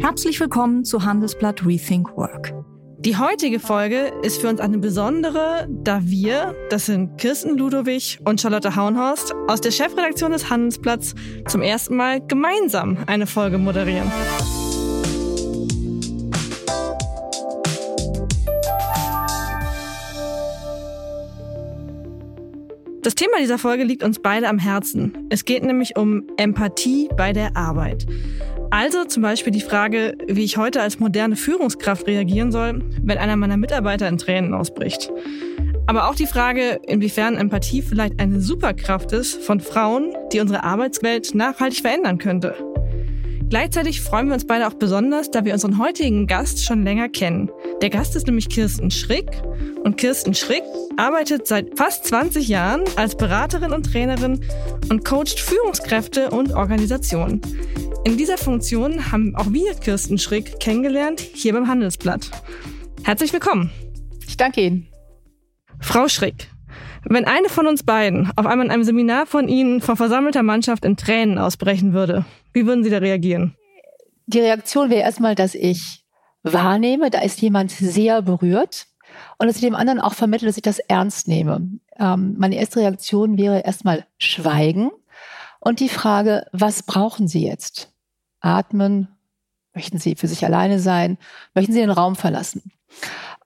Herzlich 0.00 0.38
willkommen 0.38 0.84
zu 0.84 1.04
Handelsblatt 1.04 1.66
Rethink 1.66 2.16
Work. 2.16 2.54
Die 2.98 3.16
heutige 3.16 3.58
Folge 3.58 4.12
ist 4.22 4.40
für 4.40 4.48
uns 4.48 4.60
eine 4.60 4.78
besondere, 4.78 5.66
da 5.68 6.00
wir, 6.04 6.54
das 6.70 6.86
sind 6.86 7.18
Kirsten 7.18 7.58
Ludowig 7.58 8.20
und 8.24 8.40
Charlotte 8.40 8.76
Hauenhorst, 8.76 9.34
aus 9.48 9.60
der 9.60 9.72
Chefredaktion 9.72 10.30
des 10.30 10.50
Handelsblatts 10.50 11.16
zum 11.48 11.62
ersten 11.62 11.96
Mal 11.96 12.24
gemeinsam 12.24 12.98
eine 13.06 13.26
Folge 13.26 13.58
moderieren. 13.58 14.10
Das 23.02 23.16
Thema 23.16 23.38
dieser 23.40 23.58
Folge 23.58 23.82
liegt 23.82 24.04
uns 24.04 24.20
beide 24.20 24.48
am 24.48 24.58
Herzen. 24.58 25.26
Es 25.30 25.44
geht 25.44 25.64
nämlich 25.64 25.96
um 25.96 26.24
Empathie 26.36 27.08
bei 27.16 27.32
der 27.32 27.56
Arbeit. 27.56 28.06
Also 28.70 29.04
zum 29.04 29.22
Beispiel 29.22 29.52
die 29.52 29.60
Frage, 29.60 30.14
wie 30.26 30.44
ich 30.44 30.58
heute 30.58 30.82
als 30.82 30.98
moderne 31.00 31.36
Führungskraft 31.36 32.06
reagieren 32.06 32.52
soll, 32.52 32.82
wenn 33.02 33.18
einer 33.18 33.36
meiner 33.36 33.56
Mitarbeiter 33.56 34.08
in 34.08 34.18
Tränen 34.18 34.52
ausbricht. 34.52 35.10
Aber 35.86 36.08
auch 36.08 36.14
die 36.14 36.26
Frage, 36.26 36.80
inwiefern 36.86 37.36
Empathie 37.36 37.80
vielleicht 37.80 38.20
eine 38.20 38.42
Superkraft 38.42 39.12
ist 39.12 39.42
von 39.42 39.60
Frauen, 39.60 40.14
die 40.34 40.40
unsere 40.40 40.62
Arbeitswelt 40.62 41.34
nachhaltig 41.34 41.80
verändern 41.80 42.18
könnte. 42.18 42.54
Gleichzeitig 43.50 44.02
freuen 44.02 44.26
wir 44.26 44.34
uns 44.34 44.46
beide 44.46 44.68
auch 44.68 44.74
besonders, 44.74 45.30
da 45.30 45.42
wir 45.42 45.54
unseren 45.54 45.78
heutigen 45.78 46.26
Gast 46.26 46.62
schon 46.62 46.84
länger 46.84 47.08
kennen. 47.08 47.50
Der 47.80 47.88
Gast 47.88 48.14
ist 48.14 48.26
nämlich 48.26 48.50
Kirsten 48.50 48.90
Schrick 48.90 49.26
und 49.84 49.96
Kirsten 49.96 50.34
Schrick 50.34 50.64
arbeitet 50.98 51.46
seit 51.46 51.78
fast 51.78 52.04
20 52.06 52.46
Jahren 52.46 52.82
als 52.96 53.16
Beraterin 53.16 53.72
und 53.72 53.90
Trainerin 53.90 54.44
und 54.90 55.02
coacht 55.04 55.40
Führungskräfte 55.40 56.30
und 56.30 56.52
Organisationen. 56.52 57.40
In 58.04 58.18
dieser 58.18 58.36
Funktion 58.36 59.12
haben 59.12 59.34
auch 59.34 59.50
wir 59.50 59.72
Kirsten 59.74 60.18
Schrick 60.18 60.60
kennengelernt, 60.60 61.20
hier 61.20 61.54
beim 61.54 61.68
Handelsblatt. 61.68 62.30
Herzlich 63.02 63.32
willkommen. 63.32 63.70
Ich 64.26 64.36
danke 64.36 64.60
Ihnen. 64.60 64.88
Frau 65.80 66.08
Schrick, 66.08 66.50
wenn 67.10 67.24
eine 67.24 67.48
von 67.48 67.66
uns 67.66 67.82
beiden 67.82 68.30
auf 68.36 68.46
einmal 68.46 68.66
in 68.66 68.72
einem 68.72 68.84
Seminar 68.84 69.26
von 69.26 69.48
Ihnen 69.48 69.80
vor 69.80 69.96
versammelter 69.96 70.42
Mannschaft 70.42 70.84
in 70.84 70.96
Tränen 70.96 71.38
ausbrechen 71.38 71.92
würde, 71.92 72.24
wie 72.52 72.66
würden 72.66 72.84
Sie 72.84 72.90
da 72.90 72.98
reagieren? 72.98 73.56
Die 74.26 74.40
Reaktion 74.40 74.90
wäre 74.90 75.02
erstmal, 75.02 75.34
dass 75.34 75.54
ich 75.54 76.04
wahrnehme, 76.42 77.10
da 77.10 77.20
ist 77.20 77.40
jemand 77.40 77.70
sehr 77.70 78.22
berührt 78.22 78.86
und 79.38 79.46
dass 79.46 79.56
ich 79.56 79.62
dem 79.62 79.74
anderen 79.74 80.00
auch 80.00 80.14
vermittle, 80.14 80.46
dass 80.46 80.56
ich 80.56 80.62
das 80.62 80.78
ernst 80.80 81.28
nehme. 81.28 81.78
Ähm, 81.98 82.36
meine 82.38 82.56
erste 82.56 82.80
Reaktion 82.80 83.38
wäre 83.38 83.60
erstmal 83.60 84.04
Schweigen 84.18 84.90
und 85.60 85.80
die 85.80 85.88
Frage, 85.88 86.46
was 86.52 86.82
brauchen 86.82 87.26
Sie 87.26 87.44
jetzt? 87.44 87.92
Atmen, 88.40 89.08
möchten 89.74 89.98
Sie 89.98 90.14
für 90.14 90.28
sich 90.28 90.44
alleine 90.44 90.78
sein, 90.78 91.18
möchten 91.54 91.72
Sie 91.72 91.80
den 91.80 91.90
Raum 91.90 92.16
verlassen? 92.16 92.70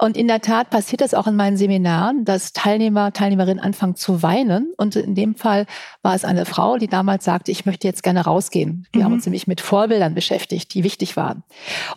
Und 0.03 0.17
in 0.17 0.27
der 0.27 0.41
Tat 0.41 0.69
passiert 0.70 1.00
das 1.00 1.14
auch 1.14 1.28
in 1.28 1.36
meinen 1.36 1.56
Seminaren, 1.56 2.25
dass 2.25 2.53
Teilnehmer, 2.53 3.12
Teilnehmerinnen 3.12 3.62
anfangen 3.62 3.95
zu 3.95 4.20
weinen. 4.20 4.75
Und 4.77 4.97
in 4.97 5.14
dem 5.14 5.36
Fall 5.36 5.64
war 6.03 6.12
es 6.17 6.25
eine 6.25 6.44
Frau, 6.44 6.77
die 6.77 6.89
damals 6.89 7.25
sagte, 7.25 7.53
ich 7.53 7.67
möchte 7.67 7.86
jetzt 7.86 8.03
gerne 8.03 8.25
rausgehen. 8.25 8.89
Wir 8.91 9.03
mhm. 9.03 9.05
haben 9.05 9.12
uns 9.12 9.27
nämlich 9.27 9.47
mit 9.47 9.61
Vorbildern 9.61 10.12
beschäftigt, 10.17 10.75
die 10.75 10.83
wichtig 10.83 11.17
waren. 11.17 11.44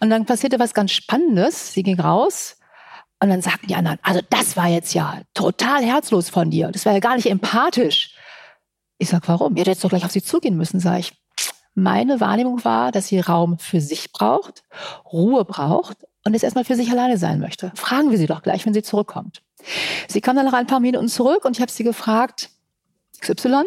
Und 0.02 0.12
dann 0.12 0.28
passierte 0.28 0.60
was 0.60 0.76
ganz 0.76 0.92
Spannendes. 0.92 1.74
Sie 1.74 1.82
ging 1.82 2.00
raus 2.00 2.60
und 3.20 3.30
dann 3.30 3.42
sagten 3.42 3.66
die 3.66 3.76
anderen, 3.76 3.98
also 4.04 4.22
das 4.30 4.56
war 4.56 4.68
jetzt 4.68 4.94
ja 4.94 5.22
total 5.34 5.84
herzlos 5.84 6.30
von 6.30 6.52
dir. 6.52 6.68
Das 6.72 6.86
war 6.86 6.94
ja 6.94 7.00
gar 7.00 7.16
nicht 7.16 7.32
empathisch. 7.32 8.14
Ich 9.00 9.10
sag, 9.10 9.28
warum? 9.28 9.54
Ihr 9.54 9.62
hättet 9.62 9.74
jetzt 9.74 9.84
doch 9.84 9.90
gleich 9.90 10.06
auf 10.06 10.12
sie 10.12 10.22
zugehen 10.22 10.58
müssen, 10.58 10.80
sage 10.80 11.00
ich. 11.00 11.14
Meine 11.74 12.20
Wahrnehmung 12.20 12.64
war, 12.64 12.92
dass 12.92 13.08
sie 13.08 13.20
Raum 13.20 13.58
für 13.58 13.82
sich 13.82 14.12
braucht, 14.12 14.64
Ruhe 15.12 15.44
braucht 15.44 16.06
und 16.26 16.34
jetzt 16.34 16.44
erstmal 16.44 16.66
für 16.66 16.76
sich 16.76 16.90
alleine 16.92 17.18
sein 17.18 17.40
möchte. 17.40 17.72
Fragen 17.76 18.12
wir 18.12 18.18
sie 18.18 18.26
doch 18.26 18.42
gleich, 18.42 18.66
wenn 18.66 18.74
sie 18.74 18.84
zurückkommt. 18.84 19.42
Sie 20.08 20.22
kam 20.22 20.36
dann 20.36 20.46
nach 20.46 20.54
ein 20.54 20.68
paar 20.68 20.80
Minuten 20.80 21.08
zurück 21.08 21.46
und 21.46 21.56
ich 21.56 21.62
habe 21.62 21.72
sie 21.72 21.84
gefragt, 21.84 22.50
XY, 23.20 23.64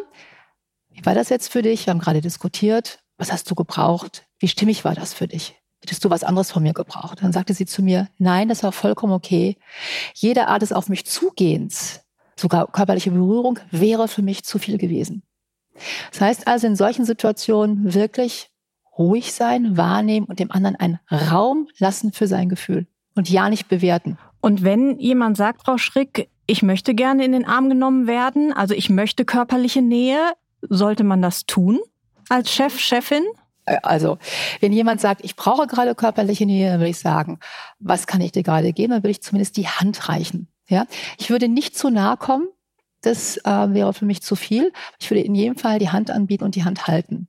wie 0.91 1.07
war 1.07 1.15
das 1.15 1.29
jetzt 1.29 1.53
für 1.53 1.63
dich? 1.63 1.87
Wir 1.87 1.93
haben 1.93 2.01
gerade 2.01 2.21
diskutiert. 2.21 2.99
Was 3.17 3.33
hast 3.33 3.51
du 3.51 3.55
gebraucht? 3.55 4.25
Wie 4.39 4.49
stimmig 4.49 4.85
war 4.85 4.95
das 4.95 5.15
für 5.15 5.29
dich? 5.29 5.55
Hättest 5.81 6.05
du 6.05 6.11
was 6.11 6.25
anderes 6.25 6.51
von 6.51 6.63
mir 6.63 6.73
gebraucht? 6.73 7.23
Dann 7.23 7.33
sagte 7.33 7.55
sie 7.55 7.67
zu 7.67 7.83
mir, 7.83 8.09
nein, 8.19 8.49
das 8.49 8.65
war 8.65 8.73
vollkommen 8.73 9.13
okay. 9.13 9.57
Jede 10.15 10.49
Art 10.49 10.63
des 10.63 10.73
auf 10.73 10.89
mich 10.89 11.07
Zugehens, 11.07 12.01
sogar 12.37 12.71
körperliche 12.71 13.13
Berührung, 13.13 13.61
wäre 13.71 14.09
für 14.09 14.23
mich 14.23 14.45
zu 14.45 14.59
viel 14.59 14.79
gewesen. 14.79 15.23
Das 16.11 16.21
heißt 16.21 16.49
also 16.49 16.67
in 16.67 16.75
solchen 16.75 17.05
Situationen 17.05 17.95
wirklich 17.95 18.51
ruhig 18.99 19.33
sein, 19.33 19.77
wahrnehmen 19.77 20.27
und 20.27 20.41
dem 20.41 20.51
anderen 20.51 20.77
einen 20.77 20.99
Raum 21.11 21.69
lassen 21.79 22.13
für 22.13 22.27
sein 22.27 22.49
Gefühl 22.49 22.87
und 23.15 23.31
ja 23.31 23.49
nicht 23.49 23.69
bewerten. 23.69 24.19
Und 24.41 24.63
wenn 24.63 24.99
jemand 24.99 25.37
sagt, 25.37 25.63
Frau 25.63 25.79
Schrick, 25.79 26.29
ich 26.47 26.63
möchte 26.63 26.95
gerne 26.95 27.25
in 27.25 27.33
den 27.33 27.45
Arm 27.45 27.69
genommen 27.69 28.07
werden, 28.07 28.53
also 28.53 28.75
ich 28.75 28.91
möchte 28.91 29.25
körperliche 29.25 29.83
Nähe, 29.83 30.33
sollte 30.63 31.05
man 31.05 31.23
das 31.23 31.47
tun 31.47 31.79
als 32.29 32.51
Chef, 32.53 32.79
Chefin? 32.79 33.25
Äh, 33.65 33.79
also, 33.83 34.19
wenn 34.61 34.73
jemand 34.73 35.01
sagt, 35.01 35.25
ich 35.25 35.37
brauche 35.37 35.67
gerade 35.67 35.95
körperliche 35.95 36.47
Nähe, 36.47 36.71
dann 36.71 36.81
würde 36.81 36.91
ich 36.91 36.99
sagen, 36.99 37.39
was 37.79 38.07
kann 38.07 38.21
ich 38.21 38.33
dir 38.33 38.43
gerade 38.43 38.73
geben? 38.73 38.93
Dann 38.93 39.03
würde 39.03 39.11
ich 39.11 39.23
zumindest 39.23 39.57
die 39.57 39.69
Hand 39.69 40.09
reichen. 40.09 40.49
Ja, 40.69 40.87
ich 41.19 41.31
würde 41.31 41.49
nicht 41.49 41.77
zu 41.77 41.91
nahe 41.91 42.17
kommen. 42.17 42.47
Das 43.01 43.39
äh, 43.39 43.73
wäre 43.73 43.95
für 43.95 44.05
mich 44.05 44.23
zu 44.23 44.37
viel. 44.37 44.73
Ich 44.99 45.11
würde 45.11 45.23
in 45.23 45.35
jedem 45.35 45.57
Fall 45.57 45.79
die 45.79 45.91
Hand 45.91 46.11
anbieten 46.11 46.45
und 46.45 46.57
die 46.57 46.65
Hand 46.65 46.87
halten. 46.89 47.29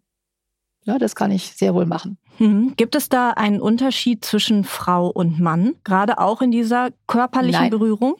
Ja, 0.89 0.97
das 0.97 1.13
kann 1.13 1.29
ich 1.29 1.51
sehr 1.55 1.75
wohl 1.75 1.85
machen. 1.85 2.17
Mhm. 2.39 2.73
Gibt 2.75 2.95
es 2.95 3.09
da 3.09 3.29
einen 3.29 3.61
Unterschied 3.61 4.25
zwischen 4.25 4.63
Frau 4.63 5.07
und 5.07 5.39
Mann, 5.39 5.75
gerade 5.83 6.17
auch 6.17 6.41
in 6.41 6.49
dieser 6.49 6.89
körperlichen 7.05 7.61
nein. 7.61 7.69
Berührung? 7.69 8.15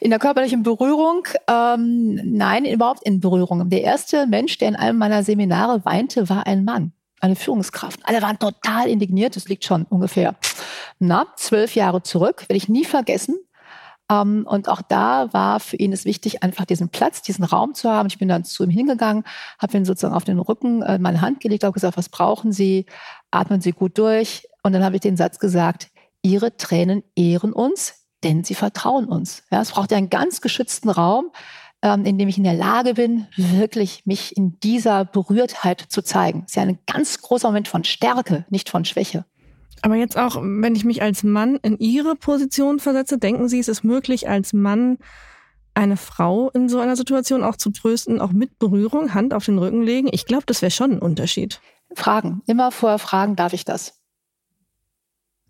In 0.00 0.10
der 0.10 0.20
körperlichen 0.20 0.62
Berührung, 0.62 1.26
ähm, 1.48 2.20
nein, 2.22 2.64
überhaupt 2.66 3.02
in 3.02 3.18
Berührung. 3.18 3.68
Der 3.68 3.82
erste 3.82 4.28
Mensch, 4.28 4.58
der 4.58 4.68
in 4.68 4.76
einem 4.76 4.96
meiner 4.96 5.24
Seminare 5.24 5.84
weinte, 5.84 6.28
war 6.28 6.46
ein 6.46 6.64
Mann, 6.64 6.92
eine 7.18 7.34
Führungskraft. 7.34 7.98
Alle 8.04 8.22
waren 8.22 8.38
total 8.38 8.88
indigniert. 8.88 9.34
Das 9.34 9.48
liegt 9.48 9.64
schon 9.64 9.82
ungefähr, 9.86 10.36
na, 11.00 11.26
zwölf 11.34 11.74
Jahre 11.74 12.04
zurück. 12.04 12.42
Werde 12.42 12.58
ich 12.58 12.68
nie 12.68 12.84
vergessen. 12.84 13.34
Ähm, 14.10 14.46
und 14.48 14.68
auch 14.68 14.82
da 14.82 15.32
war 15.32 15.60
für 15.60 15.76
ihn 15.76 15.92
es 15.92 16.04
wichtig, 16.04 16.42
einfach 16.42 16.64
diesen 16.64 16.88
Platz, 16.88 17.22
diesen 17.22 17.44
Raum 17.44 17.74
zu 17.74 17.90
haben. 17.90 18.08
Ich 18.08 18.18
bin 18.18 18.28
dann 18.28 18.44
zu 18.44 18.64
ihm 18.64 18.70
hingegangen, 18.70 19.24
habe 19.58 19.76
ihn 19.76 19.84
sozusagen 19.84 20.14
auf 20.14 20.24
den 20.24 20.38
Rücken 20.38 20.82
äh, 20.82 20.98
meine 20.98 21.20
Hand 21.20 21.40
gelegt, 21.40 21.64
habe 21.64 21.72
gesagt, 21.72 21.96
was 21.96 22.08
brauchen 22.08 22.52
Sie? 22.52 22.86
Atmen 23.30 23.60
Sie 23.60 23.72
gut 23.72 23.98
durch. 23.98 24.48
Und 24.62 24.72
dann 24.72 24.84
habe 24.84 24.96
ich 24.96 25.02
den 25.02 25.16
Satz 25.16 25.38
gesagt, 25.38 25.88
Ihre 26.22 26.56
Tränen 26.56 27.02
ehren 27.16 27.52
uns, 27.52 28.06
denn 28.24 28.44
sie 28.44 28.54
vertrauen 28.54 29.06
uns. 29.06 29.44
Ja, 29.50 29.60
es 29.60 29.70
braucht 29.70 29.90
ja 29.90 29.96
einen 29.96 30.10
ganz 30.10 30.40
geschützten 30.40 30.90
Raum, 30.90 31.30
ähm, 31.82 32.04
in 32.04 32.18
dem 32.18 32.28
ich 32.28 32.38
in 32.38 32.44
der 32.44 32.54
Lage 32.54 32.94
bin, 32.94 33.26
wirklich 33.36 34.04
mich 34.04 34.36
in 34.36 34.58
dieser 34.60 35.04
Berührtheit 35.04 35.84
zu 35.88 36.02
zeigen. 36.02 36.42
Es 36.44 36.52
ist 36.52 36.56
ja 36.56 36.62
ein 36.62 36.78
ganz 36.86 37.20
großer 37.20 37.48
Moment 37.48 37.68
von 37.68 37.84
Stärke, 37.84 38.44
nicht 38.50 38.68
von 38.68 38.84
Schwäche. 38.84 39.24
Aber 39.82 39.96
jetzt 39.96 40.16
auch, 40.16 40.36
wenn 40.40 40.74
ich 40.74 40.84
mich 40.84 41.02
als 41.02 41.22
Mann 41.22 41.56
in 41.62 41.78
Ihre 41.78 42.16
Position 42.16 42.78
versetze, 42.78 43.18
denken 43.18 43.48
Sie, 43.48 43.58
es 43.58 43.68
ist 43.68 43.84
möglich, 43.84 44.28
als 44.28 44.52
Mann 44.52 44.98
eine 45.74 45.96
Frau 45.96 46.50
in 46.50 46.68
so 46.68 46.80
einer 46.80 46.96
Situation 46.96 47.44
auch 47.44 47.56
zu 47.56 47.70
trösten, 47.70 48.20
auch 48.20 48.32
mit 48.32 48.58
Berührung, 48.58 49.14
Hand 49.14 49.32
auf 49.32 49.44
den 49.44 49.58
Rücken 49.58 49.82
legen? 49.82 50.08
Ich 50.10 50.26
glaube, 50.26 50.44
das 50.46 50.60
wäre 50.60 50.70
schon 50.70 50.92
ein 50.92 50.98
Unterschied. 50.98 51.60
Fragen. 51.94 52.42
Immer 52.46 52.72
vorher 52.72 52.98
fragen, 52.98 53.36
darf 53.36 53.52
ich 53.52 53.64
das? 53.64 53.94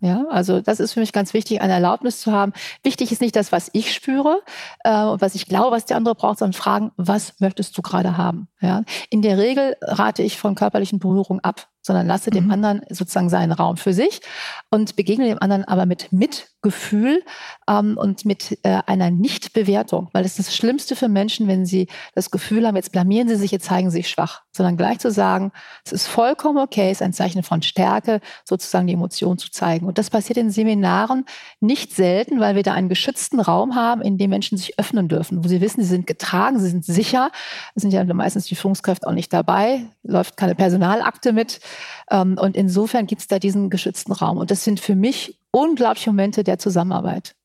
Ja, 0.01 0.25
also 0.29 0.61
das 0.61 0.79
ist 0.79 0.93
für 0.93 1.01
mich 1.01 1.11
ganz 1.11 1.33
wichtig, 1.33 1.59
eine 1.59 1.73
Erlaubnis 1.73 2.21
zu 2.21 2.31
haben. 2.31 2.53
Wichtig 2.83 3.11
ist 3.11 3.19
nicht 3.19 3.35
das, 3.35 3.51
was 3.51 3.69
ich 3.73 3.93
spüre 3.93 4.41
äh, 4.85 5.03
und 5.03 5.21
was 5.21 5.35
ich 5.35 5.45
glaube, 5.45 5.75
was 5.75 5.85
der 5.85 5.97
andere 5.97 6.15
braucht, 6.15 6.39
sondern 6.39 6.53
fragen, 6.53 6.91
was 6.95 7.33
möchtest 7.39 7.77
du 7.77 7.81
gerade 7.81 8.15
haben? 8.15 8.47
Ja, 8.61 8.83
in 9.09 9.21
der 9.21 9.37
Regel 9.37 9.75
rate 9.81 10.23
ich 10.23 10.37
von 10.37 10.55
körperlichen 10.55 10.99
Berührungen 10.99 11.43
ab 11.43 11.67
sondern 11.89 12.05
lasse 12.05 12.29
dem 12.29 12.45
mhm. 12.45 12.51
anderen 12.51 12.81
sozusagen 12.91 13.29
seinen 13.29 13.51
Raum 13.51 13.75
für 13.75 13.93
sich 13.93 14.21
und 14.69 14.95
begegne 14.95 15.25
dem 15.25 15.41
anderen 15.41 15.65
aber 15.65 15.87
mit 15.87 16.13
Mitgefühl 16.13 17.23
ähm, 17.67 17.97
und 17.97 18.25
mit 18.25 18.59
äh, 18.61 18.81
einer 18.85 19.09
Nichtbewertung, 19.09 20.09
weil 20.13 20.23
es 20.23 20.37
ist 20.37 20.49
das 20.49 20.55
Schlimmste 20.55 20.95
für 20.95 21.07
Menschen, 21.07 21.47
wenn 21.47 21.65
sie 21.65 21.87
das 22.13 22.29
Gefühl 22.29 22.67
haben, 22.67 22.75
jetzt 22.75 22.91
blamieren 22.91 23.27
sie 23.27 23.37
sich, 23.37 23.49
jetzt 23.49 23.65
zeigen 23.65 23.89
sie 23.89 23.97
sich 23.97 24.09
schwach, 24.09 24.43
sondern 24.51 24.77
gleich 24.77 24.99
zu 24.99 25.09
sagen, 25.09 25.51
es 25.83 25.91
ist 25.91 26.05
vollkommen 26.05 26.59
okay, 26.59 26.91
es 26.91 26.97
ist 26.97 27.01
ein 27.01 27.11
Zeichen 27.11 27.41
von 27.41 27.63
Stärke, 27.63 28.21
sozusagen 28.45 28.85
die 28.85 28.93
Emotion 28.93 29.39
zu 29.39 29.49
zeigen. 29.49 29.87
Und 29.87 29.97
das 29.97 30.11
passiert 30.11 30.37
in 30.37 30.51
Seminaren 30.51 31.25
nicht 31.59 31.95
selten, 31.95 32.39
weil 32.39 32.55
wir 32.55 32.61
da 32.61 32.73
einen 32.73 32.89
geschützten 32.89 33.39
Raum 33.39 33.73
haben, 33.73 34.03
in 34.03 34.19
dem 34.19 34.29
Menschen 34.29 34.59
sich 34.59 34.77
öffnen 34.77 35.07
dürfen, 35.07 35.43
wo 35.43 35.47
sie 35.47 35.59
wissen, 35.59 35.81
sie 35.81 35.89
sind 35.89 36.05
getragen, 36.05 36.59
sie 36.59 36.69
sind 36.69 36.85
sicher, 36.85 37.31
es 37.73 37.81
sind 37.81 37.93
ja 37.93 38.03
meistens 38.03 38.45
die 38.45 38.55
Führungskräfte 38.55 39.07
auch 39.07 39.13
nicht 39.13 39.33
dabei, 39.33 39.87
läuft 40.03 40.37
keine 40.37 40.53
Personalakte 40.53 41.33
mit. 41.33 41.61
Ähm, 42.09 42.37
und 42.39 42.55
insofern 42.55 43.07
gibt 43.07 43.21
es 43.21 43.27
da 43.27 43.39
diesen 43.39 43.69
geschützten 43.69 44.11
Raum. 44.11 44.37
Und 44.37 44.51
das 44.51 44.63
sind 44.63 44.79
für 44.79 44.95
mich 44.95 45.37
unglaubliche 45.51 46.11
Momente 46.11 46.43
der 46.43 46.59
Zusammenarbeit. 46.59 47.35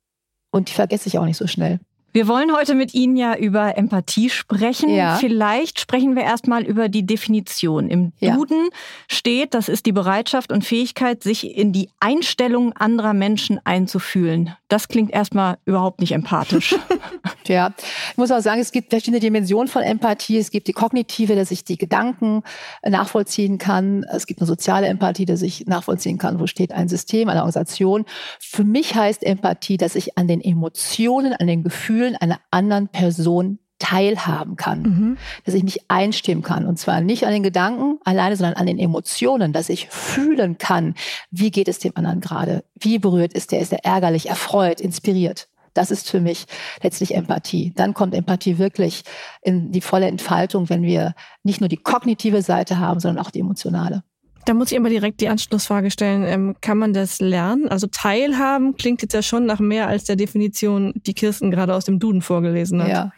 Und 0.50 0.68
die 0.68 0.74
vergesse 0.74 1.08
ich 1.08 1.18
auch 1.18 1.24
nicht 1.24 1.36
so 1.36 1.46
schnell. 1.46 1.80
Wir 2.14 2.28
wollen 2.28 2.54
heute 2.54 2.76
mit 2.76 2.94
Ihnen 2.94 3.16
ja 3.16 3.36
über 3.36 3.76
Empathie 3.76 4.30
sprechen. 4.30 4.88
Ja. 4.94 5.16
Vielleicht 5.16 5.80
sprechen 5.80 6.14
wir 6.14 6.22
erstmal 6.22 6.62
über 6.62 6.88
die 6.88 7.04
Definition. 7.04 7.88
Im 7.88 8.12
Duden 8.20 8.66
ja. 8.70 8.78
steht, 9.08 9.52
das 9.52 9.68
ist 9.68 9.84
die 9.84 9.90
Bereitschaft 9.90 10.52
und 10.52 10.64
Fähigkeit, 10.64 11.24
sich 11.24 11.56
in 11.56 11.72
die 11.72 11.90
Einstellung 11.98 12.72
anderer 12.72 13.14
Menschen 13.14 13.58
einzufühlen. 13.64 14.54
Das 14.74 14.88
klingt 14.88 15.12
erstmal 15.12 15.58
überhaupt 15.64 16.00
nicht 16.00 16.12
empathisch. 16.12 16.74
ja, 17.46 17.72
ich 18.10 18.16
muss 18.16 18.32
auch 18.32 18.40
sagen, 18.40 18.60
es 18.60 18.72
gibt 18.72 18.90
verschiedene 18.90 19.20
Dimensionen 19.20 19.68
von 19.68 19.82
Empathie. 19.82 20.38
Es 20.38 20.50
gibt 20.50 20.66
die 20.66 20.72
kognitive, 20.72 21.36
dass 21.36 21.52
ich 21.52 21.64
die 21.64 21.78
Gedanken 21.78 22.42
nachvollziehen 22.84 23.58
kann. 23.58 24.04
Es 24.04 24.26
gibt 24.26 24.40
eine 24.40 24.48
soziale 24.48 24.88
Empathie, 24.88 25.26
dass 25.26 25.42
ich 25.42 25.66
nachvollziehen 25.66 26.18
kann, 26.18 26.40
wo 26.40 26.48
steht 26.48 26.72
ein 26.72 26.88
System, 26.88 27.28
eine 27.28 27.40
Organisation. 27.40 28.04
Für 28.40 28.64
mich 28.64 28.94
heißt 28.94 29.22
Empathie, 29.22 29.76
dass 29.76 29.94
ich 29.94 30.18
an 30.18 30.26
den 30.26 30.40
Emotionen, 30.40 31.34
an 31.34 31.46
den 31.46 31.62
Gefühlen 31.62 31.94
Gefühlen 31.94 32.16
einer 32.16 32.40
anderen 32.50 32.88
Person 32.88 33.58
teilhaben 33.84 34.56
kann, 34.56 34.82
mhm. 34.82 35.16
dass 35.44 35.54
ich 35.54 35.62
mich 35.62 35.80
einstimmen 35.88 36.42
kann 36.42 36.64
und 36.64 36.78
zwar 36.78 37.02
nicht 37.02 37.26
an 37.26 37.32
den 37.32 37.42
Gedanken 37.42 37.98
alleine, 38.02 38.34
sondern 38.36 38.56
an 38.56 38.66
den 38.66 38.78
Emotionen, 38.78 39.52
dass 39.52 39.68
ich 39.68 39.88
fühlen 39.90 40.56
kann, 40.56 40.94
wie 41.30 41.50
geht 41.50 41.68
es 41.68 41.80
dem 41.80 41.92
anderen 41.94 42.20
gerade, 42.20 42.64
wie 42.80 42.98
berührt 42.98 43.34
ist 43.34 43.52
der, 43.52 43.60
ist 43.60 43.72
er 43.72 43.84
ärgerlich, 43.84 44.30
erfreut, 44.30 44.80
inspiriert. 44.80 45.48
Das 45.74 45.90
ist 45.90 46.08
für 46.08 46.20
mich 46.20 46.46
letztlich 46.82 47.14
Empathie. 47.14 47.72
Dann 47.74 47.92
kommt 47.92 48.14
Empathie 48.14 48.58
wirklich 48.58 49.02
in 49.42 49.70
die 49.70 49.80
volle 49.80 50.06
Entfaltung, 50.06 50.70
wenn 50.70 50.82
wir 50.82 51.14
nicht 51.42 51.60
nur 51.60 51.68
die 51.68 51.76
kognitive 51.76 52.42
Seite 52.42 52.78
haben, 52.78 53.00
sondern 53.00 53.24
auch 53.24 53.30
die 53.30 53.40
emotionale. 53.40 54.02
Da 54.46 54.54
muss 54.54 54.70
ich 54.70 54.76
immer 54.76 54.88
direkt 54.88 55.20
die 55.20 55.28
Anschlussfrage 55.28 55.90
stellen. 55.90 56.22
Ähm, 56.24 56.56
kann 56.60 56.78
man 56.78 56.92
das 56.92 57.20
lernen? 57.20 57.68
Also 57.68 57.86
teilhaben 57.88 58.76
klingt 58.76 59.02
jetzt 59.02 59.14
ja 59.14 59.22
schon 59.22 59.46
nach 59.46 59.58
mehr 59.58 59.88
als 59.88 60.04
der 60.04 60.16
Definition, 60.16 60.92
die 61.06 61.14
Kirsten 61.14 61.50
gerade 61.50 61.74
aus 61.74 61.86
dem 61.86 61.98
Duden 61.98 62.22
vorgelesen 62.22 62.82
hat. 62.82 62.88
Ja. 62.88 63.12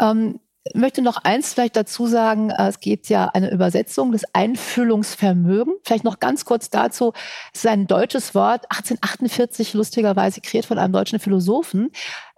Ähm, 0.00 0.40
möchte 0.74 1.02
noch 1.02 1.18
eins 1.24 1.52
vielleicht 1.52 1.76
dazu 1.76 2.06
sagen. 2.06 2.50
Äh, 2.50 2.68
es 2.68 2.80
gibt 2.80 3.08
ja 3.08 3.26
eine 3.26 3.50
Übersetzung 3.50 4.12
des 4.12 4.24
Einfühlungsvermögen. 4.32 5.74
Vielleicht 5.84 6.04
noch 6.04 6.20
ganz 6.20 6.44
kurz 6.44 6.70
dazu. 6.70 7.12
Es 7.52 7.60
ist 7.60 7.66
ein 7.66 7.86
deutsches 7.86 8.34
Wort, 8.34 8.64
1848 8.70 9.74
lustigerweise 9.74 10.40
kreiert 10.40 10.66
von 10.66 10.78
einem 10.78 10.92
deutschen 10.92 11.18
Philosophen. 11.18 11.90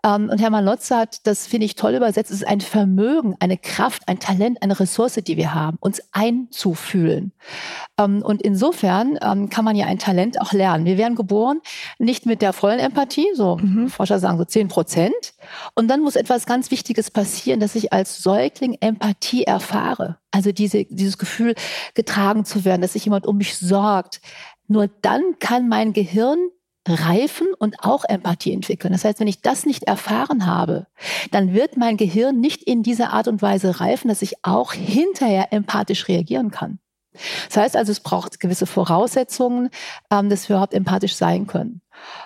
Ähm, 0.04 0.28
und 0.28 0.40
Hermann 0.40 0.64
Lotze 0.64 0.96
hat, 0.96 1.26
das 1.26 1.46
finde 1.46 1.64
ich 1.64 1.74
toll 1.74 1.94
übersetzt, 1.94 2.30
es 2.30 2.42
ist 2.42 2.46
ein 2.46 2.60
Vermögen, 2.60 3.34
eine 3.40 3.56
Kraft, 3.56 4.02
ein 4.06 4.18
Talent, 4.18 4.62
eine 4.62 4.78
Ressource, 4.78 5.14
die 5.14 5.36
wir 5.36 5.54
haben, 5.54 5.78
uns 5.80 6.02
einzufühlen. 6.12 7.32
Ähm, 7.98 8.22
und 8.22 8.42
insofern 8.42 9.18
ähm, 9.22 9.48
kann 9.48 9.64
man 9.64 9.74
ja 9.74 9.86
ein 9.86 9.98
Talent 9.98 10.40
auch 10.40 10.52
lernen. 10.52 10.84
Wir 10.84 10.98
werden 10.98 11.14
geboren 11.16 11.60
nicht 11.98 12.26
mit 12.26 12.42
der 12.42 12.52
vollen 12.52 12.78
Empathie, 12.78 13.28
so 13.34 13.56
mhm. 13.56 13.88
Forscher 13.88 14.18
sagen 14.18 14.38
so 14.38 14.44
zehn 14.44 14.68
Prozent. 14.68 15.34
Und 15.74 15.88
dann 15.88 16.02
muss 16.02 16.16
etwas 16.16 16.44
ganz 16.44 16.70
Wichtiges 16.70 17.10
passieren, 17.10 17.60
dass 17.60 17.74
ich 17.74 17.92
als 17.92 18.22
Säugling 18.22 18.76
Empathie 18.80 19.44
erfahre. 19.44 20.18
Also 20.30 20.52
diese, 20.52 20.84
dieses 20.84 21.16
Gefühl, 21.16 21.54
getragen 21.94 22.44
zu 22.44 22.64
werden, 22.64 22.82
dass 22.82 22.92
sich 22.92 23.04
jemand 23.04 23.26
um 23.26 23.38
mich 23.38 23.56
sorgt. 23.56 24.20
Nur 24.66 24.88
dann 25.02 25.22
kann 25.38 25.68
mein 25.68 25.92
Gehirn 25.92 26.38
reifen 26.86 27.48
und 27.58 27.81
auch 27.81 28.04
Empathie 28.04 28.52
entwickeln. 28.52 28.92
Das 28.92 29.04
heißt, 29.04 29.20
wenn 29.20 29.26
ich 29.26 29.40
das 29.40 29.66
nicht 29.66 29.84
erfahren 29.84 30.46
habe, 30.46 30.86
dann 31.31 31.54
wird 31.54 31.76
mein 31.76 31.96
Gehirn 31.96 32.40
nicht 32.40 32.62
in 32.62 32.82
dieser 32.82 33.12
Art 33.12 33.28
und 33.28 33.42
Weise 33.42 33.81
reifen, 33.81 34.08
dass 34.08 34.22
ich 34.22 34.44
auch 34.44 34.72
hinterher 34.72 35.52
empathisch 35.52 36.08
reagieren 36.08 36.50
kann. 36.50 36.78
Das 37.48 37.56
heißt 37.56 37.76
also, 37.76 37.92
es 37.92 38.00
braucht 38.00 38.40
gewisse 38.40 38.66
Voraussetzungen, 38.66 39.70
ähm, 40.10 40.28
dass 40.28 40.48
wir 40.48 40.56
überhaupt 40.56 40.75
empathisch 40.75 41.14
sein 41.14 41.46
können. 41.46 41.81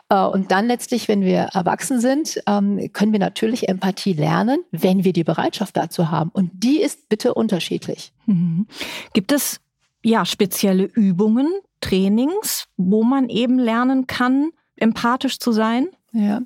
Äh, 0.08 0.24
und 0.24 0.50
dann 0.50 0.66
letztlich, 0.66 1.08
wenn 1.08 1.20
wir 1.20 1.50
erwachsen 1.52 2.00
sind, 2.00 2.40
ähm, 2.46 2.90
können 2.92 3.12
wir 3.12 3.20
natürlich 3.20 3.68
Empathie 3.68 4.14
lernen, 4.14 4.64
wenn 4.70 5.04
wir 5.04 5.12
die 5.12 5.24
Bereitschaft 5.24 5.76
dazu 5.76 6.10
haben. 6.10 6.30
Und 6.30 6.50
die 6.54 6.80
ist 6.80 7.08
bitte 7.08 7.34
unterschiedlich. 7.34 8.12
Mhm. 8.26 8.66
Gibt 9.12 9.32
es 9.32 9.60
ja 10.02 10.24
spezielle 10.24 10.84
Übungen, 10.84 11.48
Trainings, 11.80 12.66
wo 12.76 13.02
man 13.02 13.28
eben 13.28 13.58
lernen 13.58 14.06
kann, 14.06 14.50
empathisch 14.76 15.38
zu 15.38 15.52
sein? 15.52 15.88
Ja, 16.12 16.40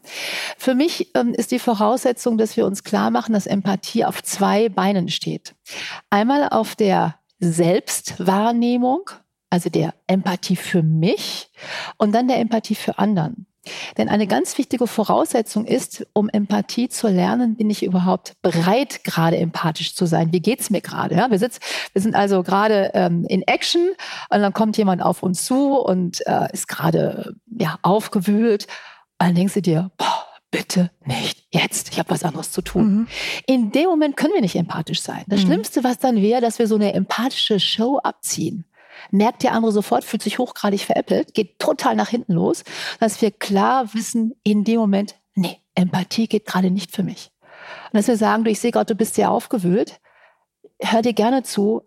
für 0.58 0.74
mich 0.74 1.14
ähm, 1.14 1.34
ist 1.34 1.52
die 1.52 1.60
Voraussetzung, 1.60 2.36
dass 2.36 2.56
wir 2.56 2.66
uns 2.66 2.82
klar 2.82 3.10
machen, 3.10 3.32
dass 3.32 3.46
Empathie 3.46 4.04
auf 4.04 4.22
zwei 4.22 4.68
Beinen 4.68 5.08
steht. 5.08 5.54
Einmal 6.10 6.48
auf 6.48 6.74
der 6.74 7.16
Selbstwahrnehmung, 7.38 9.10
also 9.50 9.70
der 9.70 9.94
Empathie 10.08 10.56
für 10.56 10.82
mich 10.82 11.50
und 11.96 12.12
dann 12.12 12.26
der 12.26 12.38
Empathie 12.38 12.74
für 12.74 12.98
anderen. 12.98 13.46
Denn 13.96 14.08
eine 14.08 14.26
ganz 14.26 14.58
wichtige 14.58 14.86
Voraussetzung 14.86 15.64
ist, 15.64 16.06
um 16.12 16.28
Empathie 16.28 16.88
zu 16.88 17.08
lernen, 17.08 17.56
bin 17.56 17.70
ich 17.70 17.84
überhaupt 17.84 18.34
bereit, 18.42 19.04
gerade 19.04 19.36
empathisch 19.36 19.94
zu 19.94 20.06
sein. 20.06 20.32
Wie 20.32 20.40
geht's 20.40 20.70
mir 20.70 20.80
gerade? 20.80 21.14
Ja, 21.14 21.30
wir, 21.30 21.40
wir 21.40 22.02
sind 22.02 22.14
also 22.14 22.42
gerade 22.42 22.90
ähm, 22.94 23.24
in 23.28 23.42
Action 23.42 23.90
und 24.30 24.40
dann 24.40 24.52
kommt 24.52 24.76
jemand 24.76 25.02
auf 25.02 25.22
uns 25.22 25.44
zu 25.44 25.78
und 25.78 26.26
äh, 26.26 26.48
ist 26.52 26.66
gerade 26.68 27.34
ja, 27.58 27.78
aufgewühlt. 27.82 28.66
Und 29.20 29.28
dann 29.28 29.34
denkst 29.34 29.54
du 29.54 29.62
dir, 29.62 29.90
boah, 29.96 30.26
bitte 30.50 30.90
nicht 31.04 31.46
jetzt. 31.50 31.90
Ich 31.90 31.98
habe 31.98 32.10
was 32.10 32.24
anderes 32.24 32.50
zu 32.50 32.62
tun. 32.62 32.84
Mhm. 32.84 33.08
In 33.46 33.72
dem 33.72 33.88
Moment 33.88 34.16
können 34.16 34.34
wir 34.34 34.40
nicht 34.40 34.56
empathisch 34.56 35.02
sein. 35.02 35.24
Das 35.28 35.42
mhm. 35.42 35.46
Schlimmste, 35.46 35.84
was 35.84 35.98
dann 35.98 36.16
wäre, 36.16 36.40
dass 36.40 36.58
wir 36.58 36.66
so 36.66 36.74
eine 36.74 36.94
empathische 36.94 37.60
Show 37.60 37.98
abziehen 37.98 38.64
merkt 39.10 39.42
der 39.42 39.52
andere 39.52 39.72
sofort, 39.72 40.04
fühlt 40.04 40.22
sich 40.22 40.38
hochgradig 40.38 40.82
veräppelt, 40.82 41.34
geht 41.34 41.58
total 41.58 41.96
nach 41.96 42.08
hinten 42.08 42.34
los, 42.34 42.64
dass 43.00 43.20
wir 43.20 43.30
klar 43.30 43.94
wissen, 43.94 44.34
in 44.42 44.64
dem 44.64 44.78
Moment, 44.78 45.16
nee, 45.34 45.58
Empathie 45.74 46.28
geht 46.28 46.46
gerade 46.46 46.70
nicht 46.70 46.94
für 46.94 47.02
mich. 47.02 47.30
Und 47.92 47.98
dass 47.98 48.08
wir 48.08 48.16
sagen, 48.16 48.44
du, 48.44 48.50
ich 48.50 48.60
sehe 48.60 48.70
gerade, 48.70 48.92
du 48.92 48.98
bist 48.98 49.14
sehr 49.14 49.30
aufgewühlt, 49.30 50.00
hör 50.80 51.02
dir 51.02 51.12
gerne 51.12 51.42
zu, 51.42 51.82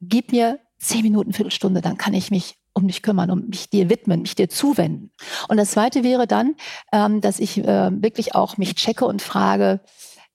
gib 0.00 0.32
mir 0.32 0.60
zehn 0.78 1.02
Minuten, 1.02 1.32
Viertelstunde, 1.32 1.80
dann 1.80 1.96
kann 1.96 2.14
ich 2.14 2.30
mich 2.30 2.56
um 2.72 2.86
dich 2.86 3.02
kümmern, 3.02 3.30
um 3.30 3.48
mich 3.48 3.70
dir 3.70 3.88
widmen, 3.88 4.22
mich 4.22 4.34
dir 4.34 4.50
zuwenden. 4.50 5.10
Und 5.48 5.56
das 5.56 5.70
Zweite 5.70 6.04
wäre 6.04 6.26
dann, 6.26 6.56
ähm, 6.92 7.22
dass 7.22 7.40
ich 7.40 7.58
äh, 7.58 7.90
wirklich 8.02 8.34
auch 8.34 8.58
mich 8.58 8.74
checke 8.74 9.06
und 9.06 9.22
frage, 9.22 9.80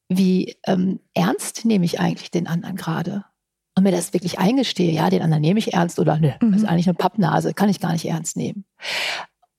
wie 0.09 0.57
ähm, 0.65 0.99
ernst 1.13 1.65
nehme 1.65 1.85
ich 1.85 1.99
eigentlich 1.99 2.31
den 2.31 2.47
anderen 2.47 2.75
gerade? 2.75 3.25
Und 3.75 3.83
mir 3.83 3.91
das 3.91 4.13
wirklich 4.13 4.39
eingestehe, 4.39 4.91
ja, 4.91 5.09
den 5.09 5.21
anderen 5.21 5.41
nehme 5.41 5.59
ich 5.59 5.73
ernst 5.73 5.99
oder 5.99 6.17
ne, 6.17 6.35
mhm. 6.41 6.51
das 6.51 6.61
ist 6.61 6.67
eigentlich 6.67 6.87
eine 6.87 6.95
Pappnase, 6.95 7.53
kann 7.53 7.69
ich 7.69 7.79
gar 7.79 7.93
nicht 7.93 8.05
ernst 8.05 8.37
nehmen. 8.37 8.65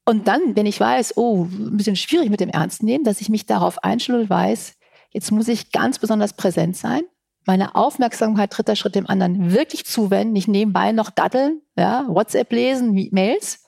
Und 0.05 0.27
dann, 0.29 0.57
wenn 0.57 0.67
ich 0.67 0.79
weiß, 0.79 1.17
oh, 1.17 1.45
ein 1.45 1.77
bisschen 1.77 1.97
schwierig 1.97 2.29
mit 2.29 2.41
dem 2.41 2.49
Ernst 2.49 2.83
nehmen, 2.83 3.05
dass 3.05 3.21
ich 3.21 3.29
mich 3.29 3.47
darauf 3.47 3.85
einstelle 3.85 4.21
und 4.21 4.31
weiß, 4.31 4.75
jetzt 5.13 5.31
muss 5.31 5.47
ich 5.47 5.71
ganz 5.71 5.99
besonders 6.01 6.33
präsent 6.33 6.77
sein, 6.77 7.03
meine 7.47 7.75
Aufmerksamkeit 7.75 8.57
dritter 8.57 8.77
Schritt 8.77 8.95
dem 8.95 9.09
anderen 9.09 9.53
wirklich 9.53 9.85
zuwenden, 9.87 10.33
nicht 10.33 10.49
nebenbei 10.49 10.93
noch 10.93 11.11
daddeln, 11.11 11.61
ja, 11.77 12.05
WhatsApp 12.09 12.53
lesen, 12.53 13.09
Mails 13.13 13.65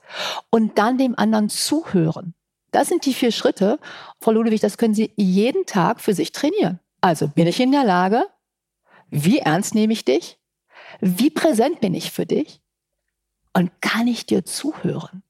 und 0.49 0.77
dann 0.77 0.97
dem 0.97 1.17
anderen 1.17 1.49
zuhören. 1.49 2.33
Das 2.71 2.89
sind 2.89 3.05
die 3.05 3.13
vier 3.13 3.31
Schritte. 3.31 3.79
Frau 4.19 4.31
Ludwig, 4.31 4.59
das 4.59 4.77
können 4.77 4.93
Sie 4.93 5.11
jeden 5.15 5.65
Tag 5.65 6.01
für 6.01 6.13
sich 6.13 6.31
trainieren. 6.31 6.79
Also 7.01 7.27
bin 7.27 7.47
ich 7.47 7.59
in 7.59 7.71
der 7.71 7.85
Lage, 7.85 8.25
wie 9.09 9.39
ernst 9.39 9.75
nehme 9.75 9.93
ich 9.93 10.03
dich? 10.03 10.37
Wie 11.01 11.29
präsent 11.29 11.81
bin 11.81 11.93
ich 11.93 12.11
für 12.11 12.25
dich? 12.25 12.61
Und 13.53 13.71
kann 13.81 14.07
ich 14.07 14.25
dir 14.25 14.43
zuhören? 14.43 15.23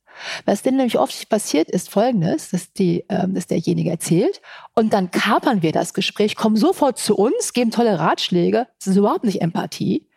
Was 0.46 0.62
denn 0.62 0.78
nämlich 0.78 0.98
oft 0.98 1.30
passiert 1.30 1.70
ist 1.70 1.90
folgendes, 1.90 2.50
dass, 2.50 2.74
die, 2.74 3.06
ähm, 3.10 3.34
dass 3.34 3.48
derjenige 3.48 3.90
erzählt 3.90 4.42
und 4.74 4.94
dann 4.94 5.12
kapern 5.12 5.62
wir 5.62 5.72
das 5.72 5.94
Gespräch, 5.94 6.36
kommen 6.36 6.56
sofort 6.56 6.98
zu 6.98 7.16
uns, 7.16 7.54
geben 7.54 7.72
tolle 7.72 8.00
Ratschläge. 8.00 8.68
Das 8.80 8.88
ist 8.88 8.98
überhaupt 8.98 9.26
nicht 9.26 9.42
Empathie, 9.42 10.08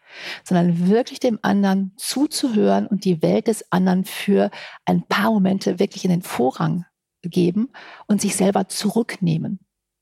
sondern 0.44 0.88
wirklich 0.88 1.20
dem 1.20 1.38
anderen 1.42 1.92
zuzuhören 1.96 2.86
und 2.86 3.04
die 3.04 3.22
Welt 3.22 3.48
des 3.48 3.70
anderen 3.72 4.04
für 4.04 4.50
ein 4.84 5.02
paar 5.02 5.32
Momente 5.32 5.78
wirklich 5.78 6.04
in 6.04 6.10
den 6.10 6.22
Vorrang 6.22 6.84
geben 7.22 7.70
und 8.06 8.20
sich 8.20 8.36
selber 8.36 8.68
zurücknehmen. 8.68 9.58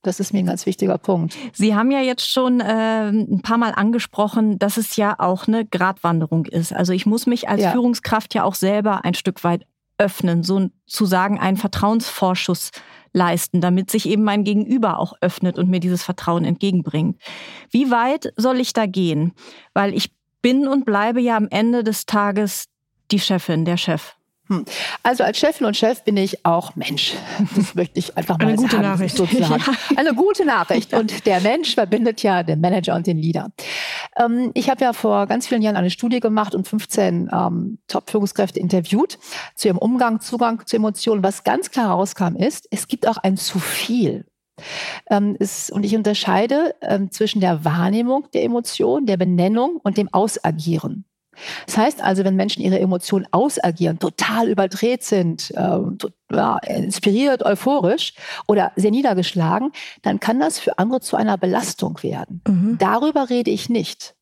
Das 0.07 0.21
ist 0.21 0.33
mir 0.33 0.39
ein 0.39 0.47
ganz 0.47 0.67
wichtiger 0.67 0.99
Punkt. 0.99 1.37
Sie 1.53 1.75
haben 1.75 1.91
ja 1.91 2.01
jetzt 2.01 2.31
schon 2.31 2.61
äh, 2.61 3.09
ein 3.09 3.43
paar 3.43 3.59
Mal 3.59 3.73
angesprochen, 3.73 4.57
dass 4.59 4.77
es 4.77 4.95
ja 4.95 5.17
auch 5.19 5.49
eine 5.49 5.67
Gratwanderung 5.67 6.47
ist. 6.47 6.73
Also 6.73 6.93
ich 6.93 7.07
muss 7.07 7.27
mich 7.27 7.49
als 7.49 7.63
ja. 7.63 7.73
Führungskraft 7.73 8.33
ja 8.35 8.45
auch 8.45 8.55
selber 8.55 9.05
ein 9.05 9.15
Stück 9.15 9.43
weit 9.43 9.67
öffnen, 9.99 10.45
sozusagen 10.45 11.41
einen 11.41 11.57
Vertrauensvorschuss 11.57 12.71
leisten, 13.13 13.61
damit 13.61 13.91
sich 13.91 14.09
eben 14.09 14.23
mein 14.23 14.45
Gegenüber 14.45 15.01
auch 15.01 15.15
öffnet 15.21 15.59
und 15.59 15.69
mir 15.69 15.81
dieses 15.81 16.05
Vertrauen 16.05 16.45
entgegenbringt. 16.45 17.21
Wie 17.71 17.91
weit 17.91 18.33
soll 18.37 18.61
ich 18.61 18.75
da 18.75 18.87
gehen? 18.87 19.33
Weil 19.75 19.93
ich 19.93 20.13
bin 20.41 20.69
und 20.69 20.85
bleibe 20.85 21.21
ja 21.21 21.37
am 21.37 21.49
Ende 21.51 21.83
des 21.83 22.07
Tages 22.07 22.67
die 23.11 23.19
Chefin, 23.19 23.65
der 23.65 23.77
Chef. 23.77 24.15
Hm. 24.49 24.65
Also 25.03 25.25
als 25.25 25.39
Chefin 25.39 25.67
und 25.67 25.77
Chef 25.77 26.05
bin 26.05 26.17
ich 26.17 26.45
auch 26.45 26.77
Mensch. 26.77 27.15
Das 27.57 27.75
möchte 27.75 27.99
ich 27.99 28.17
einfach 28.17 28.39
mal 28.39 28.49
Eine 28.49 28.57
gute 28.57 28.71
sagen, 28.71 28.83
Nachricht. 28.83 29.17
Sozusagen. 29.17 29.63
Ja. 29.67 29.97
Eine 29.97 30.15
gute 30.15 30.45
Nachricht. 30.45 30.93
Und 30.93 31.27
der 31.27 31.41
Mensch 31.41 31.75
verbindet 31.75 32.23
ja 32.23 32.43
den 32.43 32.61
Manager 32.61 32.95
und 32.95 33.07
den 33.07 33.19
Leader. 33.19 33.51
Ähm, 34.17 34.51
ich 34.55 34.71
habe 34.71 34.85
ja 34.85 34.93
vor 34.93 35.27
ganz 35.27 35.47
vielen 35.47 35.63
Jahren 35.63 35.77
eine 35.77 35.91
Studie 35.91 36.21
gemacht 36.21 36.55
und 36.55 36.69
15 36.69 37.31
ähm, 37.33 37.79
Top-Führungskräfte 37.89 38.61
interviewt 38.61 39.19
zu 39.55 39.69
ihrem 39.69 39.79
Umgang, 39.79 40.21
Zugang 40.21 40.65
zu 40.67 40.77
Emotionen. 40.77 41.23
Was 41.23 41.45
ganz 41.45 41.71
klar 41.71 41.91
rauskam 41.91 42.37
ist, 42.37 42.69
es 42.71 42.89
gibt 42.89 43.09
auch 43.09 43.17
ein 43.19 43.37
zu 43.37 43.59
viel 43.59 44.27
Ähm, 45.11 45.37
ist, 45.39 45.71
und 45.71 45.85
ich 45.85 45.95
unterscheide 45.95 46.75
ähm, 46.81 47.11
zwischen 47.11 47.41
der 47.41 47.65
Wahrnehmung 47.65 48.29
der 48.33 48.43
Emotion, 48.43 49.05
der 49.05 49.19
Benennung 49.19 49.81
und 49.83 49.99
dem 49.99 50.09
Ausagieren. 50.13 51.05
Das 51.67 51.77
heißt 51.77 52.03
also, 52.03 52.25
wenn 52.25 52.37
Menschen 52.37 52.63
ihre 52.63 52.79
Emotionen 52.79 53.27
ausagieren, 53.31 53.99
total 53.99 54.49
überdreht 54.49 55.03
sind, 55.03 55.53
äh, 55.57 55.79
ja, 56.33 56.59
inspiriert, 56.59 57.45
euphorisch 57.45 58.15
oder 58.49 58.73
sehr 58.77 58.91
niedergeschlagen, 58.91 59.71
dann 60.03 60.21
kann 60.21 60.41
das 60.41 60.59
für 60.59 60.79
andere 60.79 61.01
zu 61.01 61.17
einer 61.17 61.39
Belastung 61.39 62.03
werden. 62.03 62.43
Mhm. 62.47 62.79
Darüber 62.79 63.31
rede 63.31 63.51
ich 63.51 63.69
nicht. 63.69 64.17